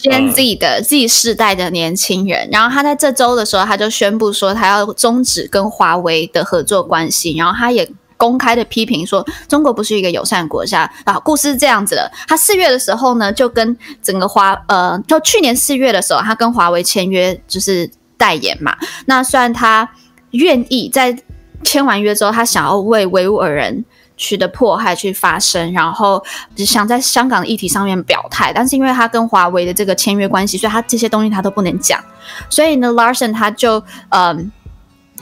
[0.02, 7.88] Gen Z 的 Z 世代的年轻人，然后他在这周的时候，他就宣布说他要终止跟华为的合作关系，然后他也。
[8.24, 11.18] 公开的批评说，中国不是一个友善国家啊。
[11.18, 18.74] 故事是这样子的，他四月的时候呢，就跟整个华呃，就去年四月的时候，他跟华为签约，就是代言嘛。
[19.04, 19.86] 那虽然他
[20.30, 21.14] 愿意在
[21.62, 23.84] 签完约之后，他想要为维吾尔人
[24.16, 26.24] 区的迫害去发声，然后
[26.56, 32.02] 就想在香港的议题上面表态，但是因为他跟华为的这个签约关系，所以他这些东西他都不能讲。
[32.48, 34.50] 所以呢，Larson 他就嗯。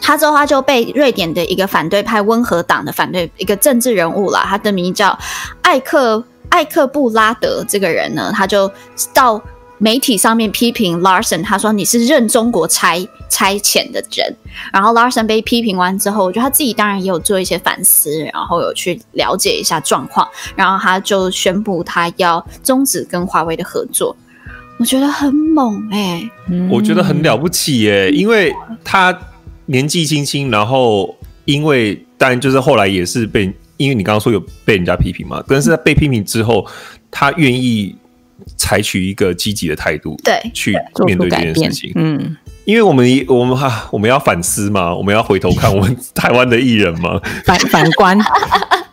[0.03, 5.17] 他之后，他就被瑞典的一个反对派温和党的反对一个政治人物啦，他的名叫
[5.63, 7.65] 艾克艾克布拉德。
[7.67, 8.71] 这个人呢，他就
[9.15, 9.41] 到
[9.79, 12.99] 媒体上面批评 Larson，他说你是任中国差
[13.31, 14.37] 差遣的人。
[14.73, 24.17] 然后 Larson 被批评完之后，我觉得他自己当然也有做一些反思，然后有去了解一下状况，然后他就宣布他要终止跟华为的合作。
[24.79, 28.53] 我觉得很猛哎、欸，我觉得很了不起耶、因为
[28.85, 29.17] 他。
[29.73, 36.67] 年纪轻轻，然后因为当然就是后来也是被，因为你刚刚说有被人家批评嘛，但是在被批评之后，
[37.11, 37.97] 他愿意
[38.59, 41.91] 采取一个积极的态度，对，去面对这件事情。
[41.95, 48.19] 嗯，因为我们我们哈我们要反思嘛，我们要回头看我们 台湾的艺人嘛，反反观，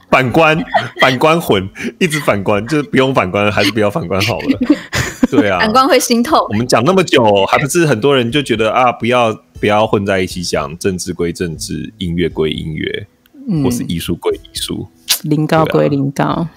[0.10, 0.58] 反观，
[1.02, 1.70] 反观魂，
[2.00, 4.60] 一直反观，就是不用反观，还是不要反观好了。
[5.32, 6.40] 对啊，反观会心痛。
[6.50, 9.38] 我们讲那么久，还不是很多人就觉得啊，不要。
[9.60, 13.06] 不要混在一起讲，政治归政治，音乐归音乐，
[13.50, 14.88] 嗯、或是艺术归艺术，
[15.24, 16.48] 领高归领高，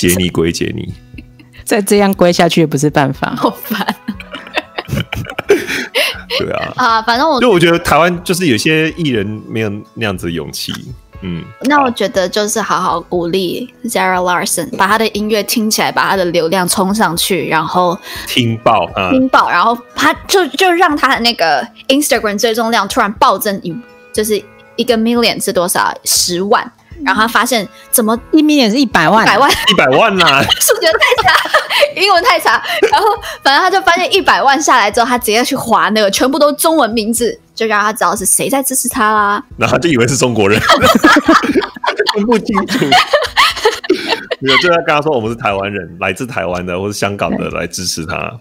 [0.00, 0.94] 解你归解你，
[1.64, 3.86] 再这样归下去也不是办法，好烦。
[6.38, 10.72] 对啊，啊，反正我就我觉得台湾就是有些艺人没有那样子的勇气。
[11.22, 23.74] 嗯，那我觉得就是好好鼓励 Zara Larsson，把他的音乐听起来，把他的流量冲上去，然后听爆，嗯、听爆，然后他就就让他的那个 Instagram 追踪量突然暴增，一
[24.12, 24.40] 就是
[24.76, 25.90] 一个 million 是多少？
[26.04, 26.70] 十万。
[27.04, 30.42] 然后他发现怎么一 million 是一百万，百万，一百万呐、啊！
[30.60, 31.50] 数学太差，
[32.00, 32.62] 英文太差。
[32.90, 33.06] 然后
[33.42, 39.42] 反正他就发现一百万下来之后，他直接去划那个全部都中文名字，就让他知道是谁在支持他啦。
[39.56, 40.60] 然后他就以为是中国人，
[42.14, 42.86] 分不清楚。
[44.40, 48.32] 没有，就在跟他说我们是台湾人，来自台湾的或是香港的来支持他。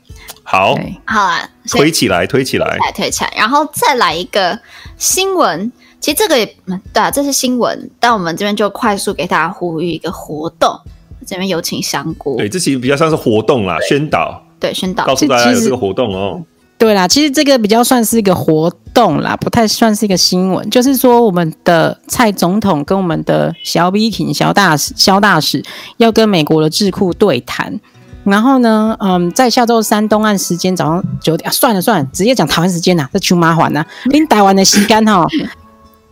[0.44, 4.60] 好，好啊，推起来，推起来，来推起来，然后再来一个
[4.98, 5.72] 新闻。
[6.00, 6.46] 其实这个也
[6.94, 10.80] 对啊，这是新闻，但我们这边就快速给大家呼吁一个活动，
[11.26, 12.38] 这边有请香菇。
[12.38, 14.44] 对，这其实比较像是活动啦，宣导。
[14.60, 16.42] 对，宣导，告诉大家有这个活动哦。
[16.78, 20.70] 对啦，其实这个比较算是一个活动啦，不太算是一个新闻。
[20.70, 25.64] 就是说，我们的蔡总统跟我们的萧美琴萧大使萧大使
[25.98, 27.80] 要跟美国的智库对谈。
[28.26, 33.86] 然后呢，嗯，在下周三东岸时间早上九点，啊、算了算了，直接讲台湾时间呐，这穷麻烦呐。
[34.06, 35.28] 恁 台湾的时间哈，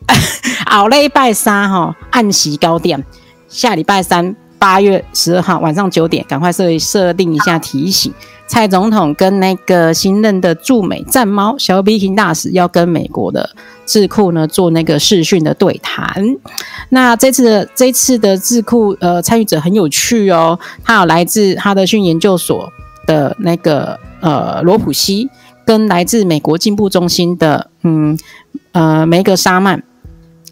[0.66, 3.04] 好嘞拜三哈，按时高点，
[3.48, 8.12] 下礼拜三八月十二号晚上九点，赶快设设定一下提醒。
[8.46, 13.50] 蔡总统跟那个新任的驻美战猫萧美琴大使要跟美国的
[13.86, 16.24] 智库呢做那个视讯的对谈。
[16.90, 22.72] 那这次的这次的智库呃参与者很有趣哦，他有来自哈德逊研究所
[23.08, 25.30] 的那个呃罗普西，
[25.66, 28.18] 跟来自美国进步中心的嗯
[28.74, 29.82] 呃梅格沙曼。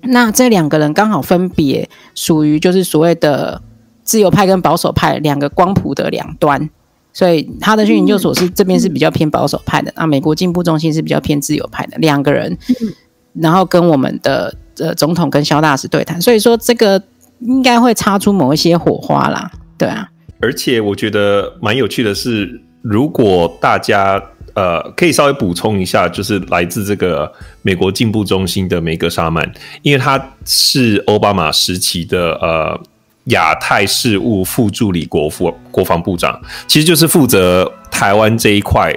[0.04, 3.62] 那这两个人刚好分别属于就是所谓的
[4.04, 6.70] 自由派跟保守派两个光谱的两端。
[7.14, 12.88] 所以哈德逊研究所是这边是比较偏保守派的，那、美国进步中心是比较偏自由派的两个人，嗯、
[13.34, 17.04] 然后跟我们的呃总统跟萧大使对谈，所以说这个
[17.42, 20.08] 应该会擦出某一些火花啦，对啊。
[20.40, 32.80] 而且我觉得蛮有趣的是，如果大家呃可以稍微补充一下，就是来自这个美国进步中心的梅格沙曼，因为他是奥巴马时期的呃。
[33.26, 38.92] 亚太事务副助理国副国防部长，其实就是负责台湾这一块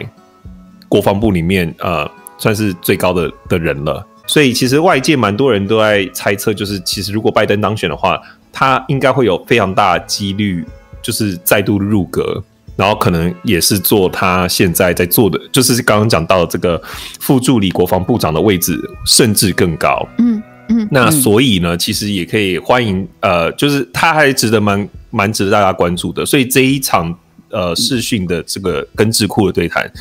[0.89, 4.05] 国防部里面，呃，算是最高的的人了。
[4.27, 8.19] 所以其实外界蛮多人都在猜测，就是其实如果拜登当选的话，
[8.51, 10.65] 他应该会有非常大几率，
[11.03, 12.43] 就是再度入阁，
[12.77, 16.81] 然后可能也是做他现在在做的，就是刚刚讲到的这个
[17.21, 20.07] 副助理国防部长的位置，甚至更高。
[20.19, 20.43] 嗯。
[20.71, 26.25] 嗯，那所以呢，其实也可以欢迎，呃，就是他还值得蛮蛮值得大家关注的。
[26.25, 27.15] 所以这一场
[27.51, 29.93] 呃视讯的这个跟智库的对谈，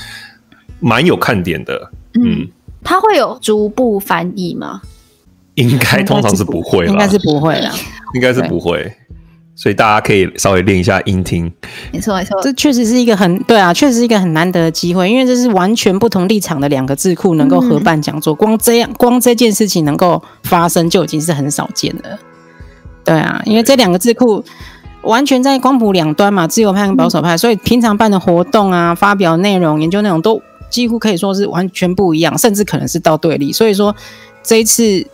[0.79, 1.91] 蛮有看点的。
[2.13, 2.47] 嗯，
[2.81, 4.81] 他会有逐步翻译吗？
[5.55, 7.69] 应该通常是不会，应该是不会的，
[8.15, 8.89] 应该是不会。
[9.55, 11.51] 所以大家可以稍微练一下音听，
[11.91, 22.19] 没错没错，这确实是一个很对啊，确实是一个很难得的机会，因为这是完全不同立场的两个智库能够合办讲座，嗯、光这样光这件事情能够发生就已经是很少见了。
[23.05, 24.43] 对啊，因为这两个智库
[25.03, 33.53] 完全在光谱两端嘛，自由派跟保守派，嗯、所以平常办的活动啊、发表内容、研究内容都几乎可以说是完全不一样，甚至可能是到对立。
[33.53, 33.95] 所以说
[34.41, 35.05] 这一次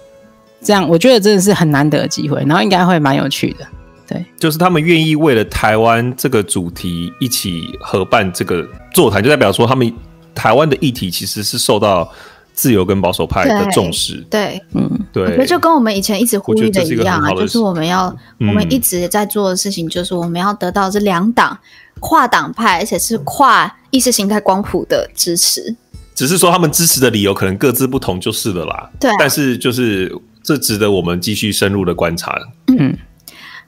[0.63, 3.65] 这样，我觉得真的是很难得的机会，然后应该会蛮有趣的。
[4.09, 9.93] 对，就是他们愿意为了台湾这个主题一起合办这个座谈，就代表说他们
[10.33, 12.11] 台湾的议题其实是受到
[12.53, 14.25] 自由跟保守派的重视。
[14.29, 18.07] 对，嗯，对，我觉得就跟我们以前一直呼吁的一样啊，就是我们要、
[18.39, 21.55] 嗯、我们一直在做的事情，就是我们要得到这两党
[21.99, 25.75] 跨党派，而且是跨意识形态光谱的支持。
[26.15, 28.89] 只是说他们支持的理由可能各自不同，就是了啦。
[28.99, 32.35] 对、啊，但是就是这值得我们继续深入的观察。
[32.75, 32.97] 嗯。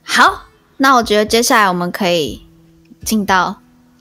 [0.04, 0.44] 好，
[0.76, 2.42] 那我觉得接下来我们可以
[3.04, 3.56] 进到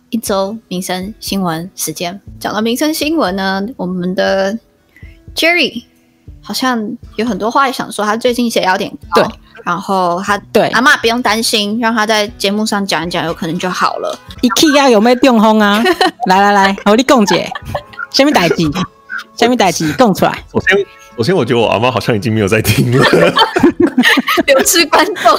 [0.10, 2.20] 一周民生新闻时间。
[2.40, 4.58] 讲到民生新闻呢，我们的
[5.36, 5.84] Jerry
[6.42, 9.32] 好像有很多话想说，他最近血压有点高，对，
[9.64, 14.20] 然后他对阿嬷不用担心，让他在节目上讲一讲，有可能就好了。
[14.42, 15.82] 你气压有没有中风啊？
[16.28, 17.50] 来 来来，我你讲解，
[18.10, 18.70] 下面代志？
[19.38, 19.92] 什么代志？
[19.94, 20.44] 讲出来。
[21.22, 23.06] 首先我觉得我阿妈好像已经没有在听了，
[24.48, 25.38] 流失观众。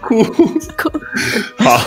[0.00, 0.90] 哭哭，
[1.58, 1.80] 好，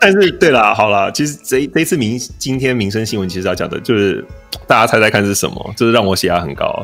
[0.00, 4.24] 但是对啦，好啦，其实这这次民今天民生新闻其实要讲的就是
[4.66, 5.74] 大家猜猜看是什么？
[5.76, 6.82] 就是让我血压很高，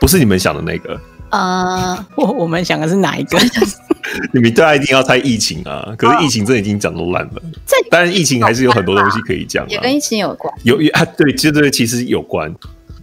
[0.00, 0.98] 不是你们想的那个。
[1.28, 3.38] 呃， 我我们想的是哪一个？
[4.32, 5.86] 你们大家一定要猜疫情啊！
[5.98, 7.42] 可是疫情这已经讲都烂了。
[7.66, 10.50] 这当然疫情还是有很多东西可以讲，也跟疫情有关。
[10.62, 12.54] 有啊，对，其实对，其实有关。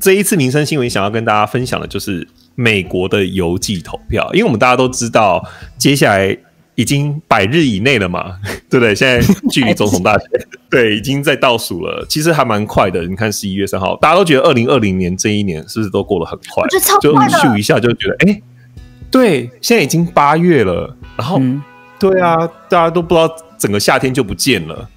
[0.04, 2.28] 这一次民生新闻想要跟大家分享的就是。
[2.56, 5.44] 美国的邮寄投票，因为我们大家都知道，
[5.76, 6.38] 接下来
[6.76, 8.38] 已经百日以内了嘛，
[8.70, 8.94] 对不对？
[8.94, 10.28] 现在距离总统大选，
[10.70, 12.06] 对，已经在倒数了。
[12.08, 13.04] 其实还蛮快的。
[13.06, 16.64] 你看十一月三号，大家都觉得二零二零年这一年是不是都过得很快？
[17.02, 18.44] 就咻一下就觉得，哎、欸，
[19.10, 20.96] 对，现在已经八月了。
[21.18, 21.60] 然后，嗯、
[21.98, 22.38] 对啊，
[22.70, 24.88] 大家都不知道整个夏天就不见了。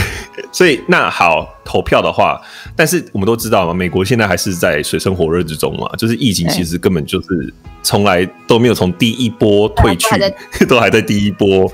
[0.52, 2.40] 所以那好，投票的话，
[2.74, 10.08] 但是我们都知道嘛，美国现在还是在水深火热之中嘛，就是疫情其实根本就是从来都没有从第一波退去，
[10.66, 11.70] 都还在第一波。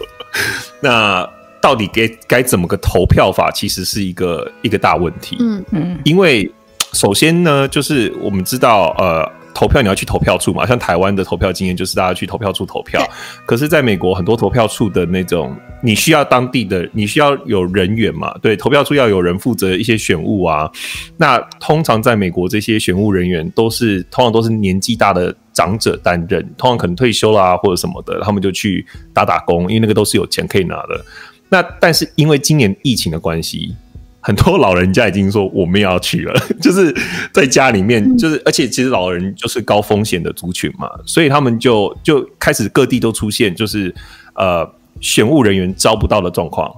[0.81, 1.29] 那
[1.61, 5.37] 到底该该怎么个投票法，其实是一个一个大问题。
[5.41, 6.51] 嗯嗯，因为
[6.93, 13.07] 首先呢，就是我们知道，呃，投票你要去投票处嘛，像台湾的投票经验就是大家去投票处投票。
[13.47, 18.37] 可是，在美国很多投票处的那种，你需要当地的，你需要有人员嘛？
[18.43, 20.71] 对，投票处要有人负责一些选务啊。
[21.17, 31.05] 那通常在美国，这些选务人员都是通常都是年纪大的长者担任，通常可能退休啦或者什么的，他们就去打打工，因为那个都是有钱可以拿的。
[31.49, 33.77] 那但是因为今年疫情的关系。
[34.25, 36.95] 很多老人家已经说我们要去了， 就是
[37.33, 43.93] 在家里面，就是而且其实老人就是高风险的族群嘛，所以他们就就开始各地都出现就是
[44.35, 44.65] 呃
[45.01, 46.73] 选务人员招不到的状况，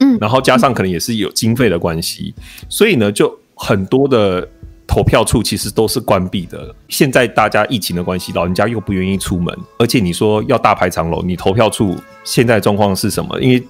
[0.00, 2.34] 嗯，然后加上可能也是有经费的关系，
[2.70, 4.48] 所以呢就很多的
[4.86, 6.74] 投票处其实都是关闭的。
[6.88, 13.38] 现在大家疫情的关系，老人家又不愿意出门，而且你说要大排长龙，你投票处现在状况是什么？
[13.42, 13.62] 因为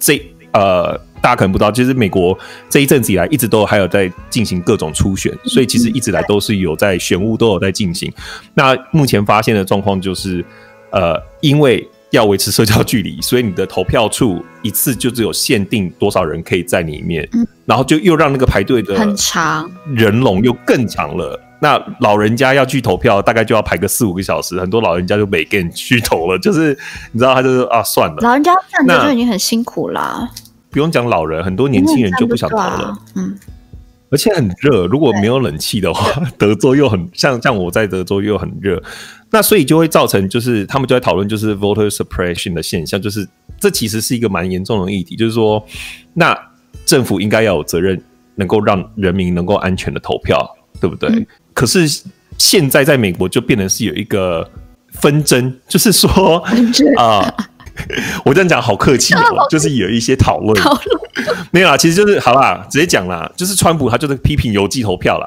[0.00, 0.20] 这
[0.52, 1.00] 呃。
[1.20, 2.38] 大家可能不知道，其实美国
[2.68, 8.12] 这一阵子以来一直都还有在进行各种初选，所以其实一直来都是有在选务都有在进行。
[8.54, 10.44] 那目前发现的状况就是，
[10.90, 17.28] 呃，因为要维持社交距离，所以你的投票处一次就只有限定多少人可以在里面，
[17.64, 21.40] 然后就又让那个排队的很长，人龙又更长了。
[21.58, 26.38] 那老人家要去投票，大概就要排个四五个小时，很多老人家就没跟去投了。
[26.38, 26.78] 就是
[27.12, 30.28] 你知道，他就是啊，算了，老人家站着就已经很辛苦了。
[30.70, 32.98] 不用讲老人，很多年轻人就不想投了。
[33.14, 33.34] 嗯，
[34.10, 38.82] 而且很热，如果没有冷气的话， 德州又很像像我在德州又很热，
[39.30, 43.26] 那所以就会造成就是他们就在讨论就是 voter suppression 的现象，就是
[43.58, 45.64] 这其实是一个蛮严重的议题，就是说
[46.14, 46.36] 那
[46.84, 48.00] 政府应该要有责任，
[48.34, 50.48] 能够让人民能够安全的投票，
[50.80, 51.08] 对不对？
[51.10, 52.02] 嗯、可是
[52.38, 54.48] 现在在美国就变成是有一个
[54.92, 56.38] 纷争，就是说
[56.96, 57.20] 啊。
[57.20, 57.34] 呃
[58.24, 61.00] 我这样讲好客气哦， 就是有一些讨论，讨论
[61.50, 65.26] 没有啦，其实就是好啦，直接讲啦，就是川普他就是批评邮寄投票啦，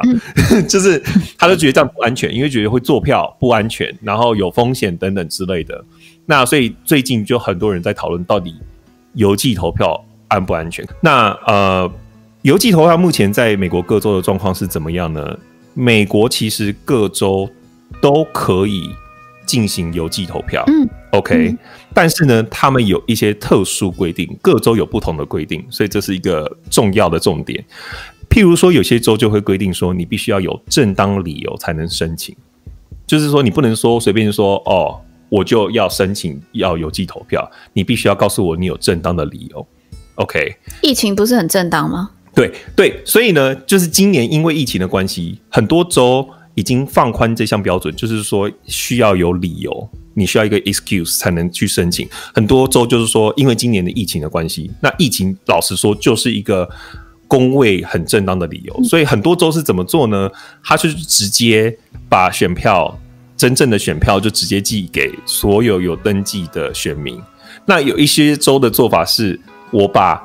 [0.52, 1.02] 嗯、 就是
[1.38, 5.84] 他就觉得这样不安全，因为觉得会作票不安全，然后有风险等等之类的。
[6.26, 8.56] 那所以最近就很多人在讨论到底
[9.14, 10.86] 邮寄投票安不安全。
[11.02, 11.92] 那呃，
[12.44, 15.38] 邮寄投票目前在美国各州的状况是怎么样呢？
[15.74, 17.50] 美国其实各州
[18.00, 18.90] 都可以
[19.46, 20.64] 进行邮寄投票。
[20.68, 20.88] 嗯。
[21.12, 21.58] OK，、嗯、
[21.94, 27.64] 但是呢，他们有一些特殊规定，各州有不同的规定，所以这是一个重要的重点。
[28.30, 32.36] 譬如说，有些州就会规定说，你必须要有正当理由才能申请，
[33.08, 39.68] 就是说，你不能说随便说哦，我就要申请要邮寄投票，你必须要告诉我你有正当的理由。
[40.16, 42.12] OK，疫情不是很正当吗？
[42.36, 46.30] 对对，所以呢，就是今年因为疫情的关系，很多州
[46.60, 49.90] 已经放宽这项标准，就是说需要有理由。
[50.14, 56.70] 你需要一个 excuse 才能去申请，很多州就是说，因为今年的疫情的关系，那疫情老实说就是一个
[57.30, 60.30] 工位很正当的理由，所以很多州是怎么做呢？
[60.62, 61.78] 他是直接
[62.10, 63.00] 把选票
[63.38, 67.18] 真正的选票就直接寄给所有有登记的选民。
[67.66, 69.40] 那有一些州的做法是，
[69.72, 70.22] 我把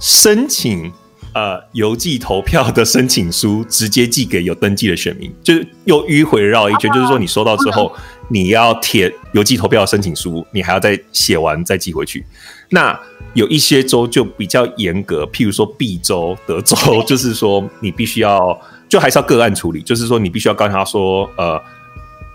[0.00, 0.90] 申请
[1.36, 7.94] 呃邮寄投票的申请书直接寄给有登记的选民， 就是又迂回绕一圈，就是说你收到之后。
[8.28, 12.26] 你要填邮寄投票申请书，你还要再写完再寄回去。
[12.70, 12.98] 那
[13.34, 16.76] 有一些州就比较严格，譬如说 B 州、德州，
[17.06, 21.62] 就是说你必须要，就还是要个案处理，就是说你必须要告诉他说，呃，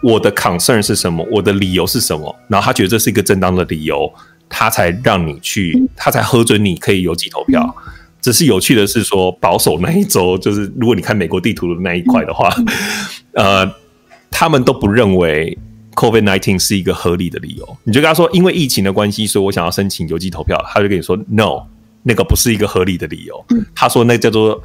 [0.01, 4.09] 我的 concern 是什么，我的理由是什么，然后他觉得这是一个正当的理由，
[4.47, 7.75] 他才让你去，他才核准你可以邮寄投票。
[8.21, 12.49] 只是有趣的是说，保守那一周，就是如果你看美国地图的那一块的话，
[13.33, 13.69] 呃，
[14.29, 15.57] 他们都不认为。
[15.93, 21.63] COVID-19 是一个合理的理由，你就跟他说，因为疫情的关系，所以我想要申请邮寄投票，他就跟你说，No，
[22.03, 23.45] 那个不是一个合理的理由。
[23.75, 24.63] 他说那叫做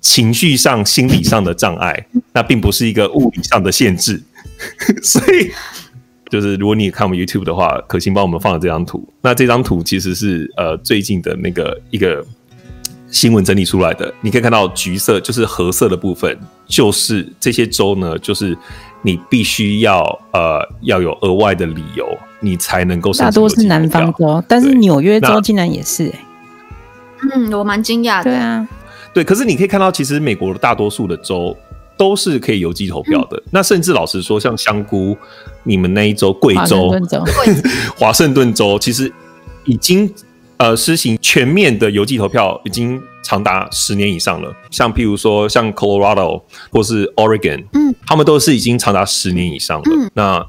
[0.00, 4.22] 情绪上、心理上的障碍，那并不是一个物理上的限制。
[5.02, 5.50] 所以，
[6.30, 9.06] 就是如果你看我们 YouTube 的话，可心帮我们放了这张图。
[9.20, 12.24] 那这张图其实是呃最近的那个一个
[13.10, 18.56] 新闻整理出来的，你可以看到橘色就是褐色的部分，就是这些州呢，就是。
[19.00, 20.02] 你必须要
[20.32, 22.04] 呃要有额外的理由，
[22.40, 23.12] 你才能够。
[23.12, 26.12] 大多是南方州，但是纽约州竟然也是。
[27.32, 28.24] 嗯，我蛮惊讶的。
[28.24, 28.68] 对啊，
[29.14, 31.56] 对，可是你可以看到，其实美国的大多数的州
[31.96, 33.36] 都是可以邮寄投票的。
[33.36, 35.16] 嗯、那甚至老实说，像香菇，
[35.62, 36.92] 你们那一州贵州、
[37.96, 39.12] 华盛顿州，其实
[39.64, 40.12] 已经。
[40.58, 44.54] 呃，施行全面的邮寄投票已经长达十年以上了。
[44.70, 49.84] 像譬如说，像 Colorado 或是 Oregon，嗯，他们都是已经长达十年以上了。
[49.86, 50.44] 嗯、那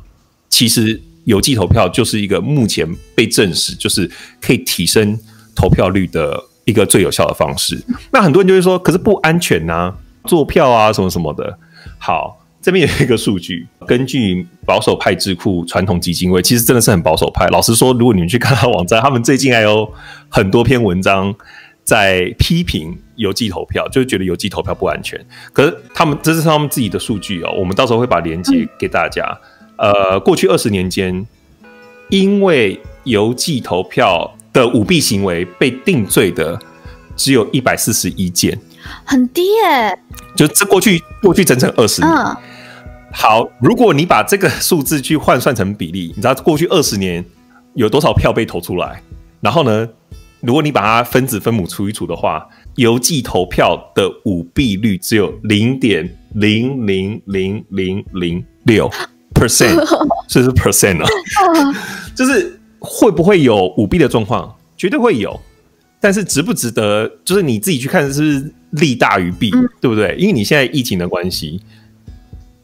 [0.49, 4.10] 其实邮寄投票就是一个目前被证实就是
[4.41, 5.18] 可以提升
[5.55, 7.80] 投票率的一个最有效的方式。
[8.12, 9.95] 那很多人就会说，可是不安全呐、啊，
[10.26, 11.60] 作票啊什么什么的。
[11.99, 17.47] 好，这边有一个数据，根据保守派智库传统基金会，其实真的是很保守派。
[17.47, 19.89] 老实说，如果你们去看他网站，他们最近还有
[20.28, 21.34] 很多篇文章
[21.86, 25.20] 在批评邮寄投票，就是觉得邮寄投票不安全。
[25.53, 29.24] 可是他们这是他们自己的数据哦，我们到时候会把链接给大家。
[29.78, 31.26] 嗯、呃，过去二十年间，
[32.10, 36.60] 因为邮寄投票的舞弊行为被定罪的，
[37.16, 38.60] 只有一百四十一件。
[39.05, 39.97] 很低耶，
[40.36, 42.12] 就这过去过去整整二十年。
[42.12, 42.38] 嗯，
[43.12, 47.24] 好，如果你把这个数字去换算成比例，你知道过去二十年
[47.74, 49.01] 有多少票被投出来？
[49.41, 49.88] 然后呢，
[50.41, 58.89] 如果你把它分子分母除一除的话，邮寄投票的舞弊率只有零点零零零零零六
[59.34, 59.76] percent，
[60.28, 61.07] 这是 percent 啊，
[62.16, 64.55] 就是会不会有舞弊的状况？
[64.78, 65.39] 绝对会有。
[66.01, 67.12] 但是值不值得？
[67.26, 70.16] 就是你自己去看，是不是利大于弊，嗯、对不对？
[70.18, 71.62] 因为你现在疫情的关系，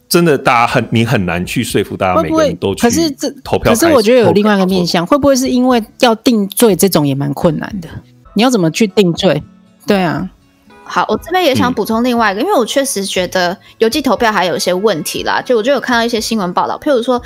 [0.08, 2.82] 真的大家很你很难去说服大家每个人都去。
[2.82, 7.88] 可是这投票，可是我觉得有另外一个面向，会不会是因为要定罪这种也蛮困难的？
[8.34, 9.42] 你要怎么去定罪？
[9.86, 10.28] 对啊。
[10.84, 15.42] 好，我这边也想补充另外一个，嗯、因为我确实觉得邮寄投票还有一些问题啦。
[15.42, 17.20] 就我就有看到一些新闻报道，譬如说。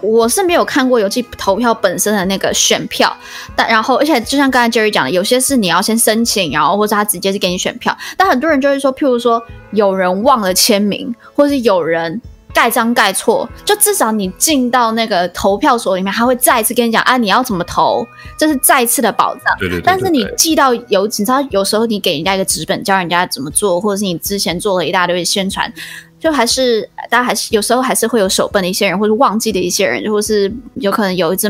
[0.00, 3.14] 我是没有看过邮寄投票本身的那个选票，
[3.54, 7.96] 但然后而且就像刚才 Jerry 讲的，有些是你要先申请，然后或者他直接是给你选票。
[8.16, 12.20] 但很多人就会说，譬如说有人忘了签名，或是有人
[12.52, 18.06] 盖章盖错，就至少你进到那个投票所里面，他会再一次跟你讲啊，你要怎么投，
[18.38, 19.44] 这是再一次的保障。
[19.58, 19.84] 对对对对对。
[19.84, 25.72] 但是你寄到邮，你知道有时候你给人家一个纸本，教人家怎么做，或者是你之前做了一大堆宣传。
[26.26, 31.48] 就还是大家还是有时候还是会有手笨的一些人，或者忘记的一些人，或是有可能有一只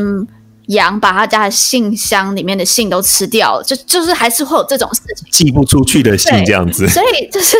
[0.67, 7.57] 羊把他家的信箱里面的信都吃掉了，就就是还是会有这种事情，寄不出去的信这样子，所以就是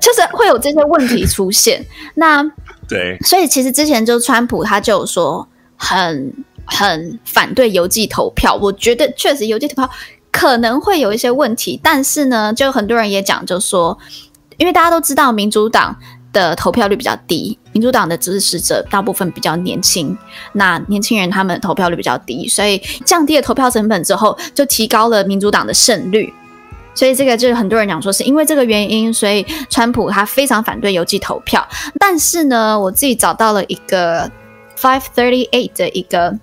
[0.00, 1.84] 就是会有这些问题出现。
[2.14, 2.40] 那
[2.86, 6.32] 对，所以其实之前就川普他就有说很
[6.64, 9.90] 很反对邮寄投票，我觉得确实邮寄投票
[10.30, 13.98] 可能会有一些问题，但是呢，就很多人也讲就说，
[14.58, 15.96] 因为大家都知道民主党。
[16.34, 20.14] 的投票率比较低，民主党的支持者大部分比较年轻，
[20.52, 22.76] 那年轻人他们投票率比较低，所以
[23.06, 26.30] 降低了投票成本之后，就提高了民主党的胜率。
[26.94, 31.66] 所以这个就是很多人讲说是因为这个原因，所以川普他非常反对邮寄投票。
[31.98, 34.30] 但是呢，我自己找到了一个
[34.78, 36.38] Five Thirty Eight 的一个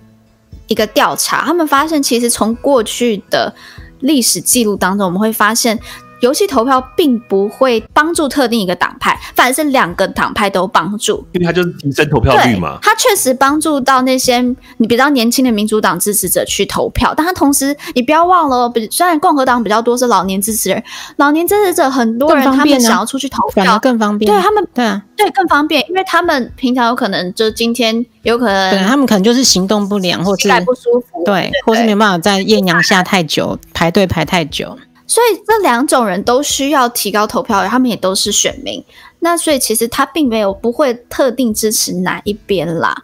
[0.66, 3.54] 一个调查，他们发现其实从过去的
[4.00, 5.78] 历史记录当中，我们会发现。
[6.22, 12.78] 邮寄投票并不会帮助特定一个党派，反而是两个党派都帮助，因为它就是提升投票率嘛。
[12.80, 14.40] 它确实帮助到那些
[14.76, 20.82] 你比较年轻的民主党支持者去投票，但它同时你不要忘了，比虽然共和党比较多是老年支持人，
[21.16, 25.02] 老年支持者很多人他们想要出去投票更方便，对他们对啊。
[25.16, 34.76] 对更方便，因为他们平常有可能就今天有可能，对他们可能就是行动不良或者是不舒服，对，或是没办法在艳阳下太久排队排太久。
[35.06, 38.82] 所以这两种人都需要提高投票，他们也都是选民。
[39.20, 42.94] 那所以其实他并没有不会特定支持哪一边啦，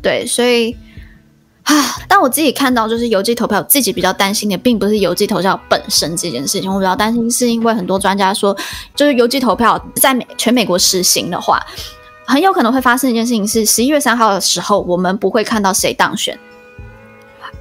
[0.00, 0.24] 对。
[0.26, 0.74] 所以
[1.64, 1.74] 啊，
[2.08, 8.56] 但我自己看到就是邮寄投票，自己比较担心的并不是邮寄投票本身这件事情，我比较担心是因为很多专家说，
[8.94, 11.60] 就是邮寄投票在美全美国实行的话，
[12.26, 16.38] 很有可能会发生一件事情是十一月三号的时候，我们不会看到谁当选。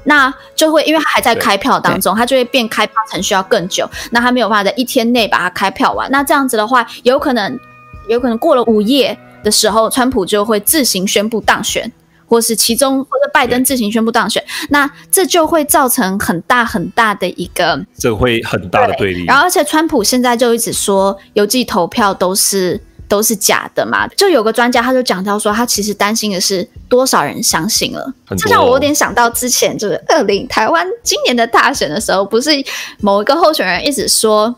[0.09, 3.85] 那就会，因为他还在开票当中，他就会变开票程序要更久。
[4.11, 6.09] 那他没有办法在一天内把它开票完。
[6.09, 7.59] 那这样子的话，有可能，
[8.07, 11.91] 有可能过了午夜的时候，川普就会自行宣布当选，
[12.25, 14.41] 或是其中或者拜登自行宣布当选。
[14.69, 19.25] 那这就会造成很大很大的一个，这会很大的对立。
[19.25, 22.81] 然后，而且川普现在就一直说，邮寄投票都是。
[23.07, 24.07] 都是假的嘛？
[24.09, 28.13] 就有个专家他就讲到说，他其实担心的是多少人相信了。
[28.37, 32.51] 就像我有点想到之前就是二零台湾今年的大选的时候，不是
[32.99, 34.53] 某一个候选人一直说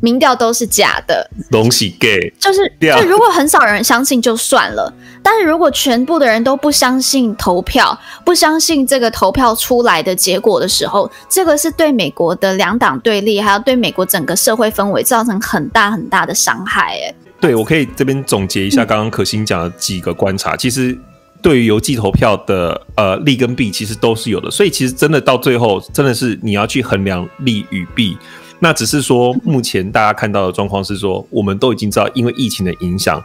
[0.00, 4.90] 民调都是假的，东西 gay，就是就如果很少人相信就算了，
[5.22, 16.98] 但是如果全部的人都不相信投票，不相信这个投票出来的结果的时候，这个是对美国的两党对立，还有对美国整个社会氛围造成很大很大的伤害。
[17.04, 17.14] 哎。
[17.40, 20.54] 对，我可以这边总结一下刚刚可心讲的几个观察。
[20.54, 20.96] 嗯、其实
[21.40, 24.50] 对于邮寄投票的呃利跟弊，其实都是有的。
[24.50, 28.16] 所以其实真的到最后，真的是你要去衡量利与弊。
[28.58, 33.24] 那只是说，目前大家看到的状况是说，我们都已经知道，因为疫情的影响，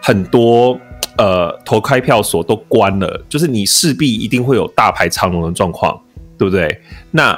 [0.00, 0.78] 很多
[1.18, 6.00] 呃投开票所都关了，就是你势必一定会有大排长龙的状况，
[6.38, 6.80] 对不对？
[7.10, 7.36] 那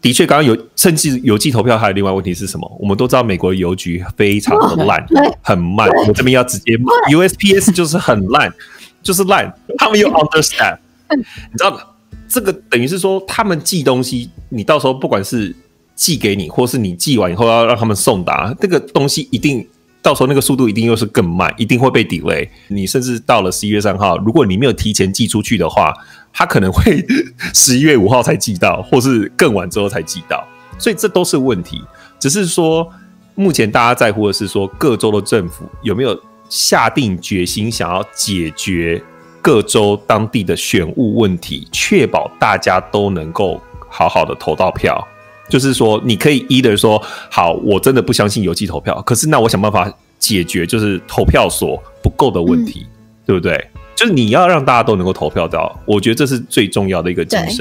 [0.00, 2.76] 的确，刚刚有甚至邮寄投票还有另外问题是什么？
[2.80, 5.04] 我们都知道美国的邮局非常的烂，
[5.42, 5.86] 很慢。
[6.06, 8.50] 我这边要直接骂 USPS 就是很烂，
[9.02, 10.78] 就是烂，他们又 understand。
[11.10, 11.78] 你知道
[12.26, 15.54] 这个等于是说，他们寄东西，你到时候不管是
[15.94, 19.66] 寄给你，或是你寄完以后要让他们送达，这个东西一定
[20.00, 22.48] 到时候那个速度一定又是更慢，一定会被 delay。
[22.68, 25.92] 你甚至到了十一月三号，如果你没有提前寄出去的话，
[26.32, 27.04] 他可能会
[27.54, 30.46] 十一月五号才寄到，或是更晚之后才寄到，
[30.78, 31.82] 所以这都是问题。
[32.18, 32.86] 只是说，
[33.34, 36.18] 目前大家在乎的是说，各州的政府有没有
[36.48, 39.02] 下定决心想要解决
[39.40, 45.06] 各州当地的选务问题，确保大家都能够好好的投到票。
[45.48, 52.92] 就是说，你可以 either 说，好，我真的不相信邮寄投票，可是那我想办法解决就是投票所不够的问题，嗯、
[53.26, 53.70] 对不对？
[54.00, 57.58] 就是你要让大家都能够投票到，我觉得这是最重要的一个精神。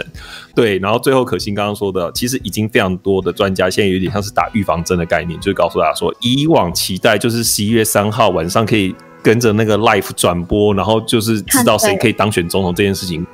[0.55, 13.27] 对，对，然后最后可心刚刚说的，其实已经非常多的专家现在有点像是打预防针的概念，就是告诉大家说，以往期待就是十一月三号晚上可以跟着那个 live 转播，然后就是知道谁可以当选总统这件事情，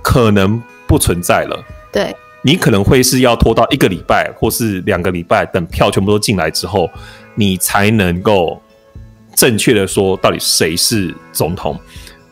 [0.00, 1.64] 可能不存在了。
[1.92, 6.88] 对，你可能会是要拖到一个礼拜或是两个礼拜，等票全部都进来之后，
[7.34, 8.62] 你才能够
[9.34, 11.76] 正确的说到底谁是总统。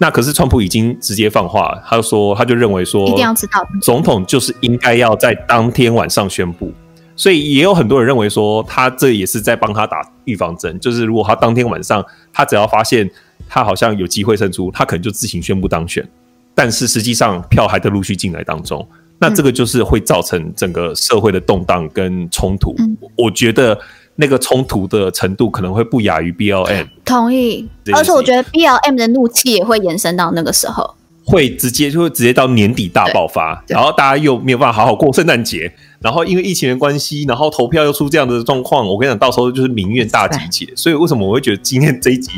[0.03, 6.73] 那可是川普已经直接放话，他就说，他就认为说，一定要知道总统就是应该要在当天晚上宣布，
[7.15, 13.11] 所以也有很多人认为说，他这也是在帮他打预防针，就是如果他当天晚上，他只要发现
[13.47, 16.09] 他好像有机会胜出，他可能就自行宣布当选，
[16.55, 18.89] 但是实际上票还在陆续进来当中，
[19.19, 23.79] 那这个就是会造成整个社会的动荡跟冲突，嗯、我觉得。
[24.21, 27.67] 那个冲突的程度可能会不亚于 BLM，同意。
[27.95, 30.95] 而且我觉得 BLM 的怒气也会延伸到那个时候，
[31.25, 40.71] 会直接就会直接到年底大爆发，然后大家又没有办法好好过圣诞节，然后因为疫情的关系，然后投票又出这样的状况，我跟你讲，到时候就是民怨大集结。
[40.77, 42.33] 所以为什么我会觉得今天这一集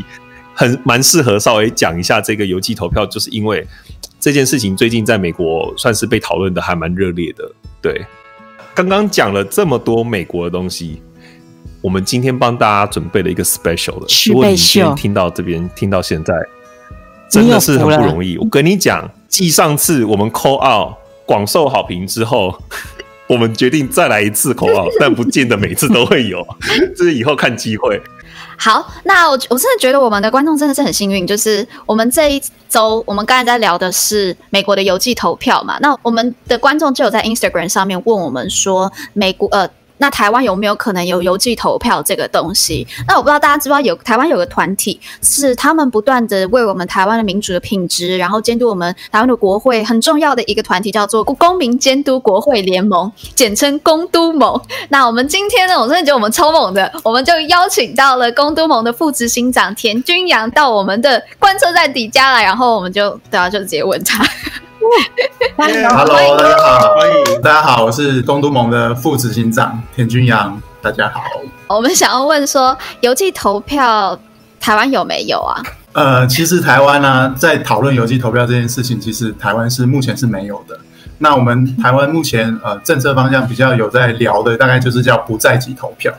[0.55, 3.66] 很蛮适合稍微讲一下这个邮寄投票，就是因为
[4.20, 7.51] 这件事情最近在美国算是被讨论的还蛮热烈的。
[7.80, 8.07] 对，
[8.74, 11.03] 刚刚讲了这么多美国的东西。
[11.83, 16.33] 我们今天帮大家准备了一个 special 的，如果你今天听到这边听到现在，
[17.28, 18.39] 真的是很不容易。
[18.39, 20.95] 我跟你讲，继上次我们 call out
[21.26, 22.57] 广受好评之后，
[23.26, 26.47] 我们决定再来一次 call out，但不见得每次都会有，
[26.97, 28.01] 这是以后看机会。
[28.57, 39.68] 好，那我我真的觉得我们的观众真的是很幸运，就是我们这一周我们刚才在聊的是美国的邮寄投票嘛，那我们的观众就有在 Instagram 上面问我们说，美国呃。
[40.03, 42.84] 那台湾有没有可能有邮寄投票这个东西？
[43.07, 54.61] 那我不知道大家知不知道有台湾有个团体，是他们不断的为我们台湾的民主的品质，然后监督我们台湾的国会很重要的一个团体，叫做公民监督国会联盟，简称公都盟。
[54.88, 64.26] 那我们今天呢，我真的觉得我们超猛的，我们就邀请到了公都盟的副执行长田君阳到我们的观测站底下来，然后我们就对啊，就直接问他。
[65.57, 71.22] Hello，大家好，欢迎大家好，我是东都盟的副执行长田君阳，大家好。
[71.68, 74.18] 我们想要问说，邮寄投票
[74.59, 75.62] 台湾有没有啊？
[75.93, 80.76] 呃，其实台湾呢、啊，在讨论邮寄投票这件事情，其实台湾是目前是没有的。
[81.18, 86.12] 那我们台湾目前呃政策方向比较有在聊的，大概就是叫不在籍投票。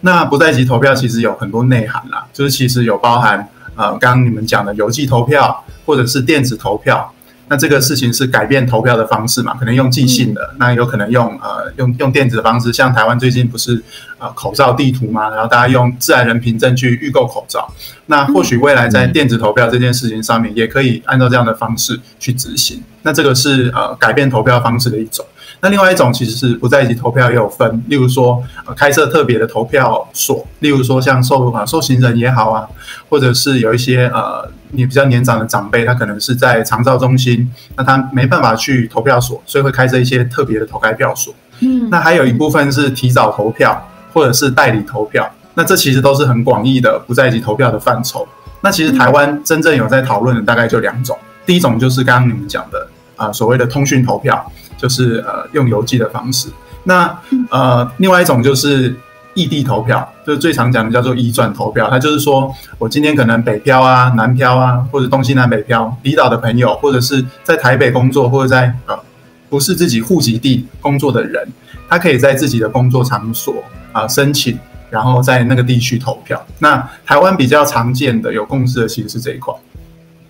[0.00, 7.08] 那不在籍投票其实有很多内涵啦，就是其实有包含呃刚刚你们讲的邮寄投票，或者是电子投票。
[7.50, 9.54] 那这个事情是改变投票的方式嘛？
[9.54, 13.82] 可能用寄信的，那有可能用呃用用电子的方式，像台湾最近不是
[14.18, 17.72] 呃口罩地图嘛，然后大家用自然人凭证去预购口罩。
[18.06, 22.82] 那或许未来在电子投票这件事情上面，也可以按照这样的方式去执行。
[23.02, 25.24] 那这个是呃改变投票方式的一种。
[25.60, 32.68] 那另外一种其实是不在籍投票也有分，例如说呃开设特别的投票所，例如说像受啊受刑人也好啊，
[33.08, 34.48] 或者是有一些呃。
[34.70, 41.34] 你比较年长的长辈，他可能是在长照中心，那他没办法去投票所，所以会开设一些特别的投开票所。
[41.60, 45.26] 嗯，那还有一部分是提早投票，或者是代理投票。
[45.54, 48.28] 那这其实都是很广义的不在籍投票的范畴。
[48.60, 52.86] 那其实台湾真正有在讨论的大概就两种，第一种就是刚刚你们讲的
[53.16, 56.48] 啊、呃，所谓的通讯投票，就是呃用邮寄的方式。
[56.84, 57.14] 那
[57.50, 58.96] 呃另外一种就是。
[59.34, 68.98] 异地投票就是最常讲的叫做移转投票，它就是说我今天可能北漂啊、南漂啊，或者东西南北漂，离岛的朋友，或者是在台北工作或者在呃
[69.48, 71.46] 不是自己户籍地工作的人，
[71.88, 73.62] 他可以在自己的工作场所
[73.92, 74.58] 啊、呃、申请，
[74.90, 76.44] 然后在那个地区投票。
[76.58, 79.54] 那台湾比较常见的有共识的其实是这一块。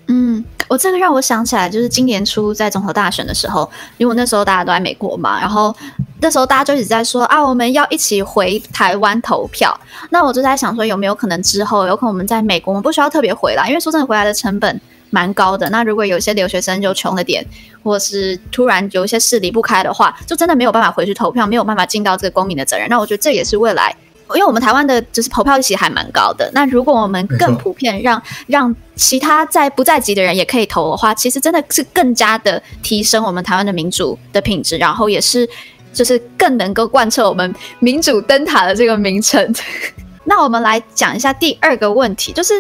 [0.09, 5.75] 嗯，我这个让我想起来，就是今年初在总统大选的时候，因为那时候大家都在美国嘛，然后。
[6.21, 9.73] 那时候大家就一直在说啊，我们要一起回台湾投票。
[10.11, 15.71] 那我就在想说，有没有可能之后，有可能我们在美国，我们不需要特别回来，因为说真的，回来的成本蛮高的。
[15.71, 17.47] 那如果有些留学生就穷了点，
[17.85, 22.89] 或是突然有一些事离不开的话，就真的没有办法回去投票，没有办法尽到这个公民的责任。
[22.89, 23.95] 那我觉得这也是未来。
[24.35, 35.49] 因为我们台湾的就是投票率其实还蛮高的，那如果我们更普遍让让其他在不在籍的人也可以投的话，其实真的是更加的提升我们台湾的民主的品质，然后也是
[35.93, 39.55] 就是更能够贯彻我们民主灯塔的这个名称。
[40.25, 42.53] 那我们来讲一下第二个问题，就是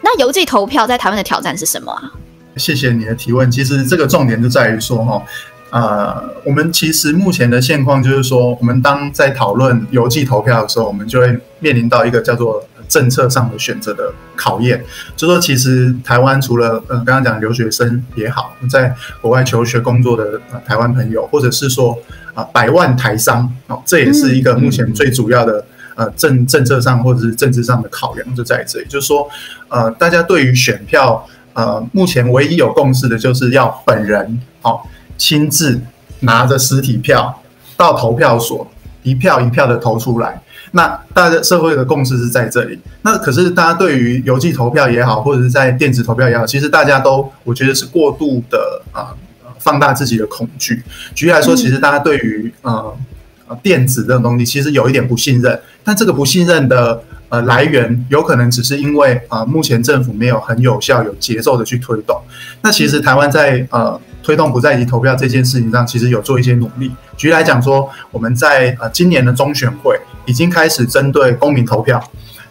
[0.00, 2.10] 那邮寄投票在台湾的挑战是什么啊？
[2.56, 3.50] 谢谢你的提问。
[3.50, 5.22] 其实这个重点就在于说哈。
[5.74, 14.84] 呃，我们其实目前的现况就是说，我们当在讨论邮寄投票的时候，我们就会面临到一个叫做政策上的选择的考验。
[15.16, 21.90] 就说其实台湾除了呃刚刚讲留学生也好，在国外求学工作的呃台湾朋友，或者是说
[22.34, 25.66] 啊、呃、百万台商哦，这也是一个目前最主要的
[25.96, 28.86] 呃政政策上或者是政治上的考量，就在这里。
[28.88, 29.28] 就是说
[29.66, 34.78] 呃大家对于选票呃目前唯一有共识的就是要本人哦。
[35.16, 35.80] 亲自
[36.20, 37.42] 拿着实体票
[37.76, 38.66] 到投票所
[39.02, 40.40] 一票一票的投出来，
[40.72, 42.78] 那大家社会的共识是在这里。
[43.02, 49.12] 那可是大家对于邮寄投票也好，或者是在电子投票也好，其实大家都我觉得是过度的啊、
[49.44, 50.82] 呃、放大自己的恐惧。
[51.14, 52.96] 举例来说，其实大家对于呃
[53.62, 62.18] 电子这种东西其实有一点不信任，但这个不信任的呃来源有可能只是因为啊、呃、目前政府没有很有效、有节奏的去推动。
[62.62, 64.00] 那其实台湾在呃。
[64.24, 66.90] 推动不在籍投票这件事情上，其实有做一些努力。
[67.14, 72.02] 举例来讲说，我们在呃今年的中选会已经开始针对公民投票，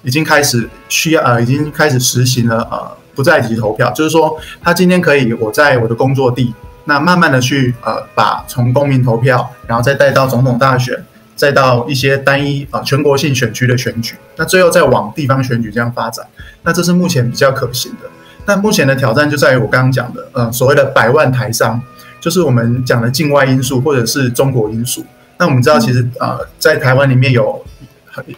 [0.04, 6.54] 已经开始需要呃已经开始实行了呃不在籍投票，就是说他今天可以我在我的工作地，
[6.86, 11.04] 那慢慢的去呃把从公民投票，然后再带到总统大选，
[11.36, 16.24] 再到一些单一啊、呃、全国性选区的选举，那最后再往地方选举这样发展，
[16.62, 18.08] 那这是目前比较可行的。
[18.46, 21.82] 但目前的挑战就在于我刚刚讲的，呃，所谓的百万台商，
[22.20, 25.06] 就是我们讲的境外因素或者是中国因素。
[25.38, 27.64] 那我们知道，其实呃，在台湾里面有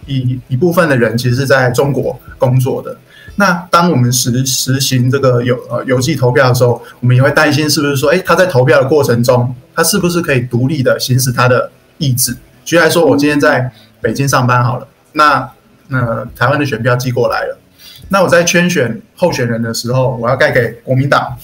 [0.05, 2.95] 一一部分的人其实是在中国工作的。
[3.35, 12.35] 那当我们实实行这个邮呃邮寄投票的时候，我们也会担心是不是说，哎，他在投票的过程中，他是不是可以独立的行使他的意志？
[12.63, 13.69] 举例来说，我今天在
[14.01, 15.49] 北京上班好了，那
[15.89, 17.57] 那、呃、台湾的选票寄过来了。
[18.09, 21.35] 那我在圈选候选人的时候，我要盖给国民党，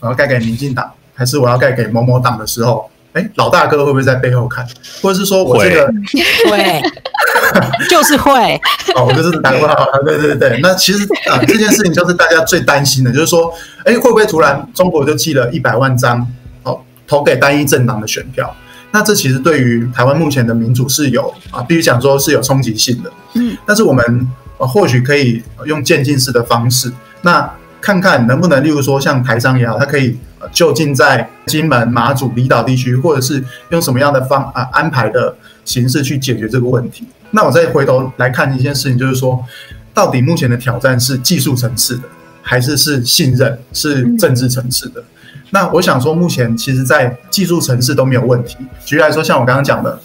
[0.00, 4.66] 我要盖给民进党，还是我要盖给某某党的时候，哎，老大哥会不会在背后看？
[5.00, 5.86] 或者是说我这个
[6.48, 6.82] 会
[7.88, 8.54] 就是会
[8.94, 10.60] 哦，我就是打过来，对对对对。
[10.62, 13.52] 那其实啊、呃，这件事情就是大家最担心的，就是说，
[13.84, 16.24] 哎，会不会突然中国就寄了一百万张
[16.62, 18.54] 哦，投给单一政党的选票？
[18.92, 23.10] 那这其实对于台湾目前的民主是有啊，必须讲说是有冲击性的。
[23.34, 24.28] 嗯，但是我们。
[24.66, 26.92] 或许可以用渐进式的方式，
[27.22, 27.50] 那
[27.80, 30.18] 看看能不能，例如说像台商也好，它可以
[30.52, 35.34] 就近在金门、马祖、离岛地区，或者是用什么样的方啊安排的
[35.64, 37.06] 形式去解决这个问题。
[37.30, 39.42] 那我再回头来看一件事情，就是说，
[39.94, 42.02] 到底目前的挑战是技术层次的，
[42.42, 45.02] 还是是信任、是政治层次的？
[45.50, 48.58] 那我想说，目前其实在技术层次都没有问题。
[48.84, 49.98] 举例来说，像我刚刚讲的。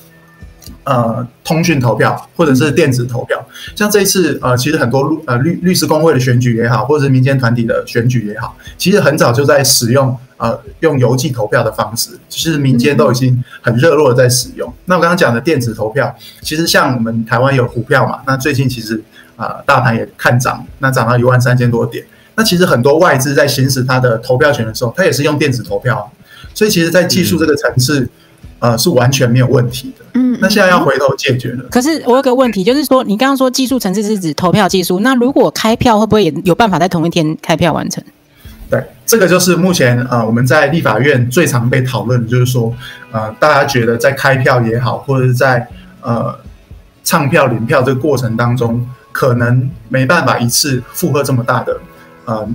[0.86, 3.44] 呃，通讯投票或者是电子投票，
[3.76, 14.72] 像这一次呃，其实很多律呃律律师公会的选举也好，或者是民间团体的选举也好，其实很早就在使用呃用邮寄投票的方式，其实民间都已经很热络的在使用。
[14.86, 19.04] 那我刚刚讲的电子投票，其实像我们台湾有股票嘛，那最近其实
[19.36, 22.06] 啊、呃、大盘也看涨，那涨到一万三千多点，
[22.36, 26.12] 那其实很多外资在行使它的投票权的时候，它也是用电子投票，
[26.54, 28.08] 所以其实在技术这个层次。
[28.60, 30.06] 嗯呃，是完全没有问题的。
[30.14, 31.64] 嗯，那现在要回头解决了。
[31.70, 38.04] 可是我有个问题，就是说，你刚刚说技术层次是指投票技术，那如果开票会不会也有办法在同一天开票完成？
[38.70, 42.74] 对，这个就是目前呃我们在立法院最常被讨论的，就是说，
[43.12, 45.68] 呃，大家觉得在开票也好，或者是在
[46.02, 46.34] 呃
[47.04, 51.78] 唱票领票这个过程当中，可能没办法一次负荷这么大的
[52.26, 52.48] 呃。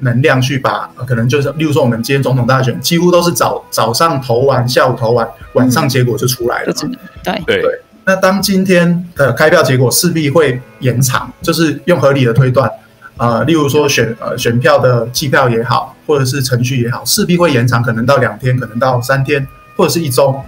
[0.00, 6.74] 能量去把可能就是，例如说我们今天总统大选几乎都是早早上投完，下午投完，晚上结果就出来了。
[6.82, 7.80] 嗯、对对对。
[8.06, 12.70] 那当今天的开票结果势必会延长，就是用合理的推断，
[13.16, 20.38] 呃，例如说选呃选票的计票也好，或者是程序也好，势必会延长，可能到两天，可能到三天，或者是一周。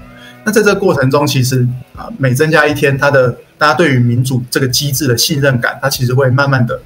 [0.45, 6.79] 那在这个过程中，其实啊、呃，每增加一天，它的大家对于民主这个机制的信任感，它其实会慢慢的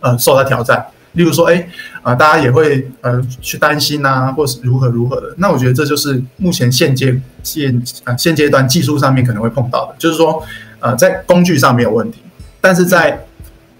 [0.00, 0.82] 呃受到挑战。
[1.12, 1.56] 例如说，哎，
[2.02, 5.34] 啊、呃，大家也会呃去担心啊，或是如何如何的。
[5.38, 10.42] 那我觉得这就是目前现阶现啊、现阶段技术上面可能会碰到的，就是说，
[10.78, 12.20] 呃，在工具上没有问题，
[12.60, 13.24] 但是在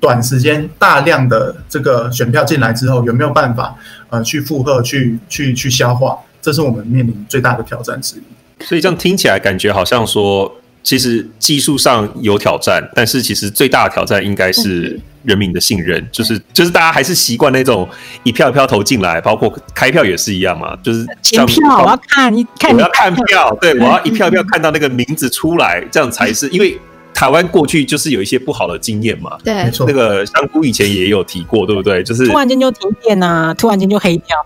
[0.00, 3.76] 短时间大量的这个选票进来之后，有没有办法
[4.08, 6.18] 呃去负荷、去去去消化？
[6.42, 8.64] 这是我们面临最大的挑战之一。
[8.64, 10.50] 所以这样听起来，感觉好像说，
[10.82, 17.88] 其实技术上有挑战，但是其实最大的挑战应该是人民的信任，就是就是大家还是习惯那种
[18.22, 26.78] 一票一票投进来，包括开票也是一样嘛，就是选票我要看，你看我要看票，对，我要一票一票看到那个名字出来，这样才是因为。
[27.12, 32.02] 台湾过去就是有一些不好的经验嘛，对，没错，那个香菇以前也有提过，对不对？
[32.02, 34.38] 就是突然间就停电啊，突然间就黑掉，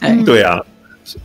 [0.00, 0.24] 对。
[0.24, 0.58] 对啊，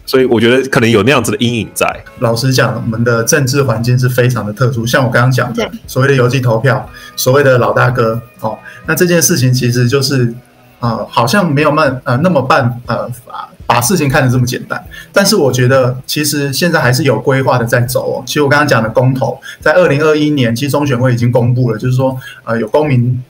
[0.05, 1.88] 所以我觉得可能有那样子的阴影在。
[2.19, 10.34] 老实讲，我们的政治环境是非常的特殊，像我刚刚讲的所谓的邮寄投票，所谓的老大哥哦，那这件事情其实就是
[10.80, 13.49] 啊、呃，好像没有办呃那么办呃法。
[13.67, 18.23] 把事情看得这么简单，但是我觉得其实现在还是有规划的在走哦。
[18.25, 23.21] 其实我刚刚讲的公投，在二零二一年，其实中选会已经公布了，就是说呃有公民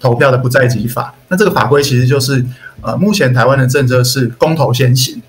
[0.00, 1.14] 投票的不在籍法。
[1.28, 2.42] 那这个法规其实就是
[2.80, 5.20] 呃目前台湾的政策是公投先行，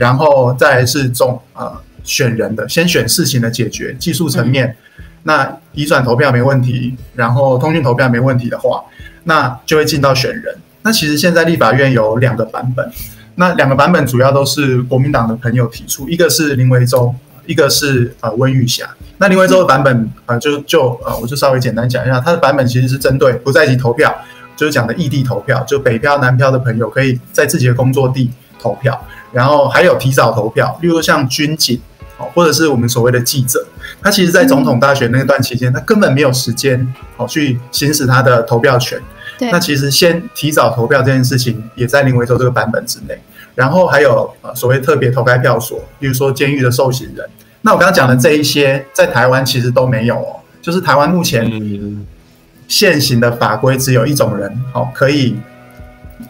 [0.00, 1.70] 然后再来是中呃
[2.02, 4.74] 选人的，先选事情的解决技术层面。
[4.96, 8.82] 嗯、那移转投票没问题，然后通讯投票没问题的话，
[9.24, 10.56] 那就会进到选人。
[10.80, 12.90] 那其实现在立法院有两个版本。
[13.34, 18.88] 那两个版本主要都是国民党的朋友提出，一个是林维洲，一个是呃温玉霞。
[19.18, 24.14] 那林维洲的版本呃就就呃我就稍微简单讲一下，他的版本其实是针对不在籍投票，
[24.56, 28.98] 就是讲的异地投票，就北漂南漂的朋友可以在自己的工作地投票，
[29.32, 31.80] 然后还有提早投票，例如像军警
[32.18, 33.64] 哦，或者是我们所谓的记者，
[34.02, 39.00] 他其实在总统大选那段期间，他根本没有时间哦去行使他的投票权。
[39.50, 43.18] 那其实先提早投票这件事情也在林维洲这个版本之内，
[43.54, 47.26] 然后还有呃所谓特别投开票所，例如说监狱的受刑人。
[47.62, 51.50] 那我刚刚讲的这一些，在台湾其实都没有哦，就是台湾目前
[52.68, 55.36] 现行的法规只有一种人哦可以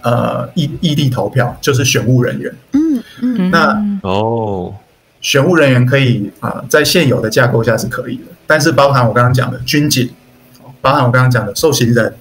[0.03, 2.55] 呃异异地投票，就是选务人员。
[2.73, 4.75] 嗯嗯，那哦，
[5.21, 10.11] 选务人员可以啊、呃，在现有的架构下是可以的，但是包含我刚刚讲的军警，
[10.81, 12.15] 包含我刚刚讲的受刑人。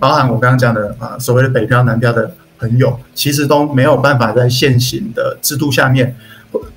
[0.00, 6.16] 包含我刚刚讲的啊，所谓的北漂南漂的朋友，其实都没有办法在现行的制度下面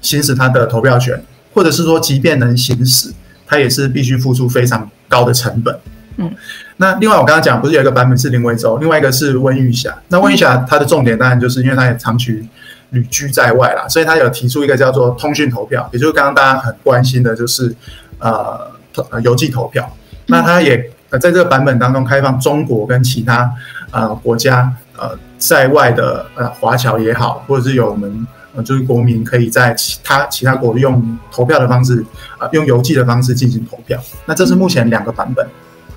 [0.01, 1.23] 行使他的投票权，
[1.53, 3.13] 或者是说，即便能行使，
[3.45, 5.73] 他也是必须付出非常高的成本。
[6.17, 6.35] 嗯，
[6.77, 9.95] 那另外我刚刚讲，不是有一个版本是林维洲，另外一个是温玉霞。
[10.09, 12.47] 那温玉霞她的重点当然就是因为她也长期
[12.89, 17.75] 旅居在外啦，所以她有提出一个叫做通讯投票，也就是刚刚大家很关心的，就是
[18.19, 18.59] 呃
[19.23, 19.89] 邮寄投票。
[20.25, 20.91] 那她也。
[21.09, 23.49] 呃，在这个版本当中，开放中国跟其他
[23.91, 32.03] 呃国家呃在外的呃华侨也好，或者是有我们呃就是国民可以在其他其他国用投票的方式
[32.37, 33.97] 啊、呃，用邮寄的方式进行投票。
[34.25, 35.47] 那这是目前两个版本。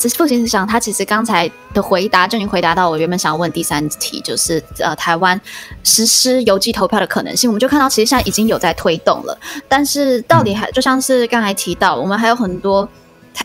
[0.00, 5.38] 这是父亲想，他其实刚才的回答就已经回答到我原本想要问第三题，就是呃台湾
[5.84, 7.50] 实施邮寄投票的可能性。
[7.50, 9.38] 我们就看到其实现在已经有在推动了，
[9.68, 12.88] 但是到底还就像是刚才提到，我们还有很多。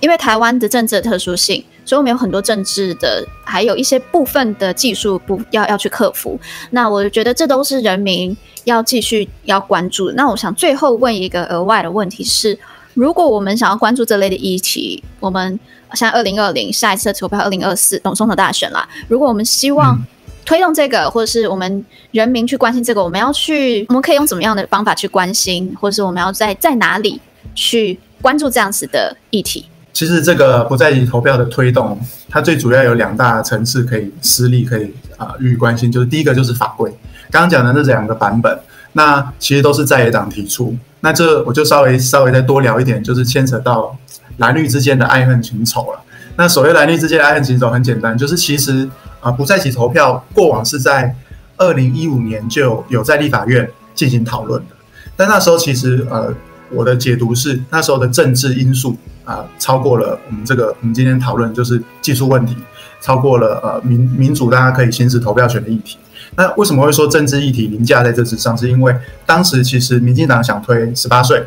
[0.02, 6.38] 因为台湾的政治的特殊性，所以我们有很多政治的，还有一些部分的技术不要要去克服。
[6.72, 10.10] 那我觉得这都是人民要继续要关注。
[10.12, 12.58] 那我想最后问一个额外的问题是：
[12.96, 15.58] 如果我们想要关注这类的议题，我们
[15.96, 18.88] 像二零二零下一次的投票，二零二四总统大选啦。
[19.08, 19.98] 如果我们希望
[20.46, 27.20] 推动这个，嗯、或者是我们人民去关心这个，我们要去，我们可以用怎么样的方法去关心，或者是我们要在在哪里
[27.56, 29.66] 去关注这样子的议题？
[29.94, 31.98] 其实这个不在籍投票的推动，
[32.30, 35.90] 它最主要有两大层次可以施力，可以啊予以关心。
[35.90, 36.92] 就是第一个就是法规，
[37.32, 38.60] 刚刚讲的那两个版本，
[38.92, 40.76] 那其实都是在野党提出。
[41.00, 43.98] 那这我就稍微稍微再多聊一点，就是牵扯到
[44.38, 46.00] 蓝绿之间的爱恨情仇了。
[46.36, 51.16] 那所谓蓝绿之间的爱恨情仇很简单，就是其实啊不在籍投票过往是在
[51.58, 54.76] 二零一五年就有在立法院进行讨论的，
[55.16, 56.34] 但那时候其实呃
[56.70, 58.96] 我的解读是那时候的政治因素。
[59.26, 62.56] 啊，超过了我们这个我们今天讨论就是技术问题，
[63.02, 65.98] 超过了呃民民主大家可以行使投票权的议题。
[66.36, 68.56] 那为什么会说政治议题凌驾在这之上？
[68.56, 71.44] 是因为当时其实民进党想推十八岁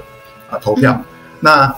[0.51, 1.01] 啊投票，
[1.39, 1.73] 那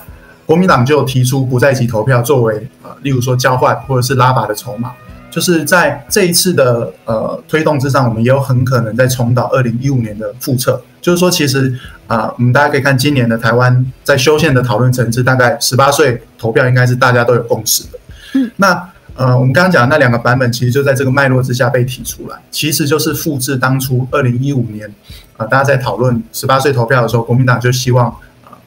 [0.51, 4.90] 国民党就提出不在籍投票作为啊，例如说交换或者是拉拔的筹码。
[5.30, 10.82] 就是在这一次的呃推动之上，我们也有很可能在重蹈二零一五年的覆辙。
[11.01, 11.72] 就是说，其实
[12.09, 17.98] 啊、呃，我们大家可以看今年的台湾在修宪的讨论层次，大概十八岁投票应该是大家都有共识的。
[18.34, 24.92] 嗯，那呃，我们刚刚讲的那两个版本，其实就在这个脉络之下被提出来，其实就是复制当初二零一五年，
[25.36, 28.16] 呃，大家在讨论十八岁投票的时候，国民党就希望呃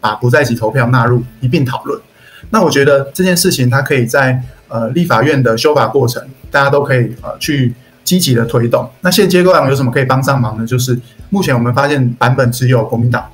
[0.04, 1.98] 把不在籍投票纳入一并讨论。
[2.50, 4.38] 那我觉得这件事情它可以在
[4.68, 7.74] 呃立法院的修法过程，大家都可以呃去
[8.04, 8.90] 积极的推动。
[9.00, 10.68] 那现阶段有什么可以帮上忙呢？
[10.68, 11.00] 就是
[11.30, 13.26] 目前我们发现版本只有国民党。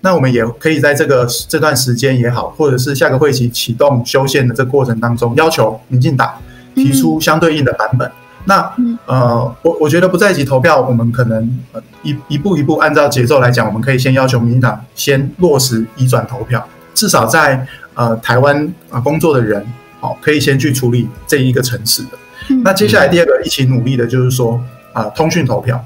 [0.00, 6.32] 那我们也可以在这个这段时间也好，或者是下个会期启动修宪的这个过程当中，要求民进党
[6.76, 8.08] 提出相对应的版本。
[8.08, 8.12] 嗯、
[8.48, 8.72] 那
[9.04, 19.62] 呃，我我觉得不在一起投票，我们可能呃一一步一步按照节奏来讲，我们可以先要求民进党先落实移转投票，至少在呃台湾啊工作的人，
[20.00, 22.08] 好、哦、可以先去处理这一个层次的。
[22.48, 24.54] 嗯、那接下来第二个一起努力的就是说
[24.94, 25.84] 啊、呃，通讯投票，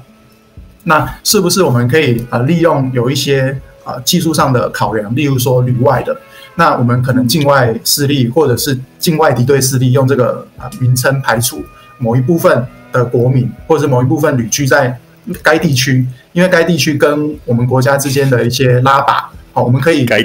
[0.85, 6.17] 那是不是我们可以啊、呃、利用有一些啊，技术上的考量，例如说旅外的，
[6.55, 11.61] 那我们可能境外势力或者是境外敌对势力用这个啊名称排除
[11.97, 14.97] 某一部分的国民，或者是某一部分旅居在
[15.41, 20.23] 该地区，因为该地区跟我们国家之间的一些拉拔，好，我们可以排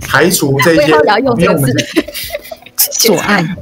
[0.00, 0.82] 排除这些，
[1.18, 1.72] 因为我们
[3.00, 3.56] 阻碍，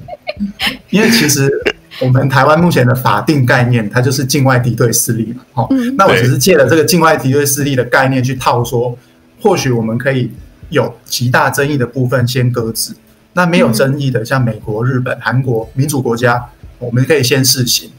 [0.90, 1.50] 因为其实。
[1.98, 8.94] 我们台湾目前的法定概念，它就是境外敌对势力嘛，哦，那我只是借了这个境外敌对势力的概念去套说，
[9.40, 10.30] 或许我们可以
[10.68, 12.94] 有极大争议的部分先搁置，
[13.32, 16.44] 那没有争议的，像美国、日本、韩国民主国家，
[16.78, 17.90] 我们可以先试行。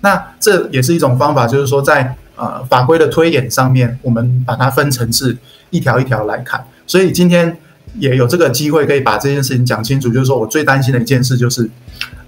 [0.00, 5.36] 那这也是一种方法，就是说在呃法规的推演上面，我们把它分层次，
[5.70, 6.64] 一条一条来看。
[6.86, 7.56] 所以今天
[7.98, 11.70] 也有这个机会可以把这件事情讲清楚，就是说我最担心的一件事就是。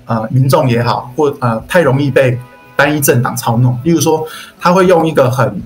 [0.09, 2.39] 呃，民众也好，或呃，太容易被
[2.77, 3.77] 单一政党操弄。
[3.83, 4.25] 例如说，
[4.57, 5.61] 他会用一个很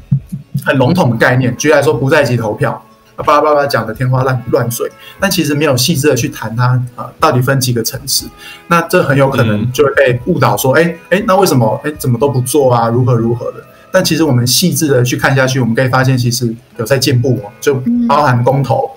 [0.64, 2.82] 很笼统的概念，举例来说，不在籍投票，
[3.22, 8.26] 巴拉巴拉讲的天花乱乱坠，但其实没有细致的去谈它啊、呃，到底分几个层次。
[8.68, 12.88] 那这很有可能就会被误导说，哎哎、嗯，那为什么哎怎么都不做啊？
[12.88, 13.64] 如何如何的？
[13.92, 17.74] 但其实我们细致的去看下去，我们可以发现，其实有在进步哦，就
[18.08, 18.90] 包含公投，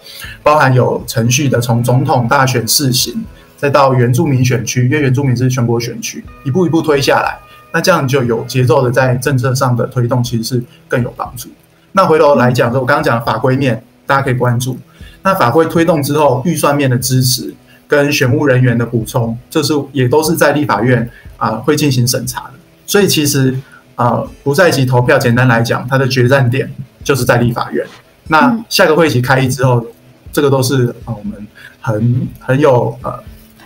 [0.44, 3.24] 包含有程序的，从总统大选试行。
[3.56, 7.40] 再到原住民选区，因为原住民是全国选区，一步一步推下来，
[7.72, 11.48] 那这样就有节奏的在政策上的推动，其实是更有帮助。
[11.94, 14.78] 那回头来讲说，我刚刚讲的法规面，大家可以关注。
[15.22, 17.54] 那法规推动之后，预算面的支持
[17.88, 22.54] 跟选务人员的补充，这是也都是在立法院啊、呃、会进行审查的。
[22.86, 23.58] 所以其实
[23.96, 26.72] 啊、呃，不在籍投票，简单来讲，它的决战点
[27.04, 27.86] 就是在立法院。
[28.28, 29.86] 那下个会期开议之后，
[30.32, 31.48] 这个都是啊、呃、我们
[31.80, 33.24] 很很有呃。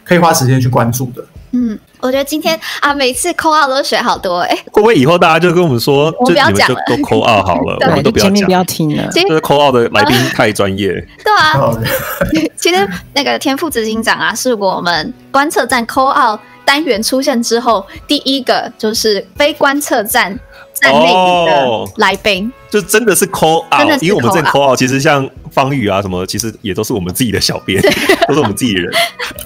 [0.08, 1.22] 可以花时间去关注的。
[1.52, 4.56] 嗯，我觉得今天啊，每次 call out 都学好多哎、欸。
[4.72, 9.08] 会不会以后大家就跟我们说，我不要讲了，都 call out 好了， 我们都不要讲，不要听了。
[9.12, 10.90] 就是 call out 的来宾太专业。
[11.24, 11.72] 对啊，
[12.56, 20.38] 其实那个天赋执行长啊，是我们观测站 call out 单元出现之后第一个就是非观测站。
[20.80, 27.82] 在内的来宾、哦，就真的是 call out，因为我们这 call out，其实像方宇啊什么，其实也都是我们自己的小编，
[28.30, 28.88] 都是我们自己人。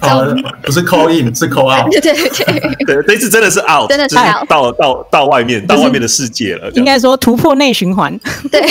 [0.02, 1.90] 呃，不是 call in，是 call out。
[1.90, 6.70] 对对对， 对，这次真的是 out，真的是 out，到到到外面，到外面的世界了。
[6.72, 8.14] 应该说突破内循环。
[8.50, 8.62] 对，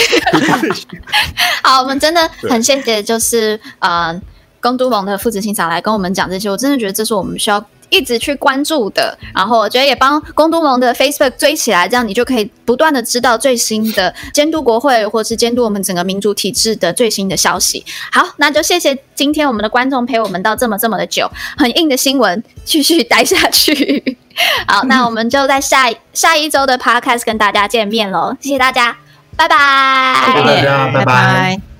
[1.64, 4.16] 好，我们真的很谢谢，就是呃，
[4.60, 7.66] 公都盟的副执行长来跟我们讲这些，我真的觉得这是我们需要。
[7.92, 17.84] 一直去关注的，然后我觉得也帮公都盟的 Facebook 追起来，这样你就可以不断的知道最新的监督国会或是监督我们整个民主体制的最新的消息。
[18.10, 24.16] 好，那就谢谢今天我们的观众陪我们到这么这么的久，很硬的新闻继续待下去。
[24.66, 28.96] 好，那我们就在下下一周的 Podcast 跟大家见面喽，谢谢大家，
[29.36, 31.04] 拜拜，谢谢大家，拜拜。
[31.04, 31.71] 拜拜。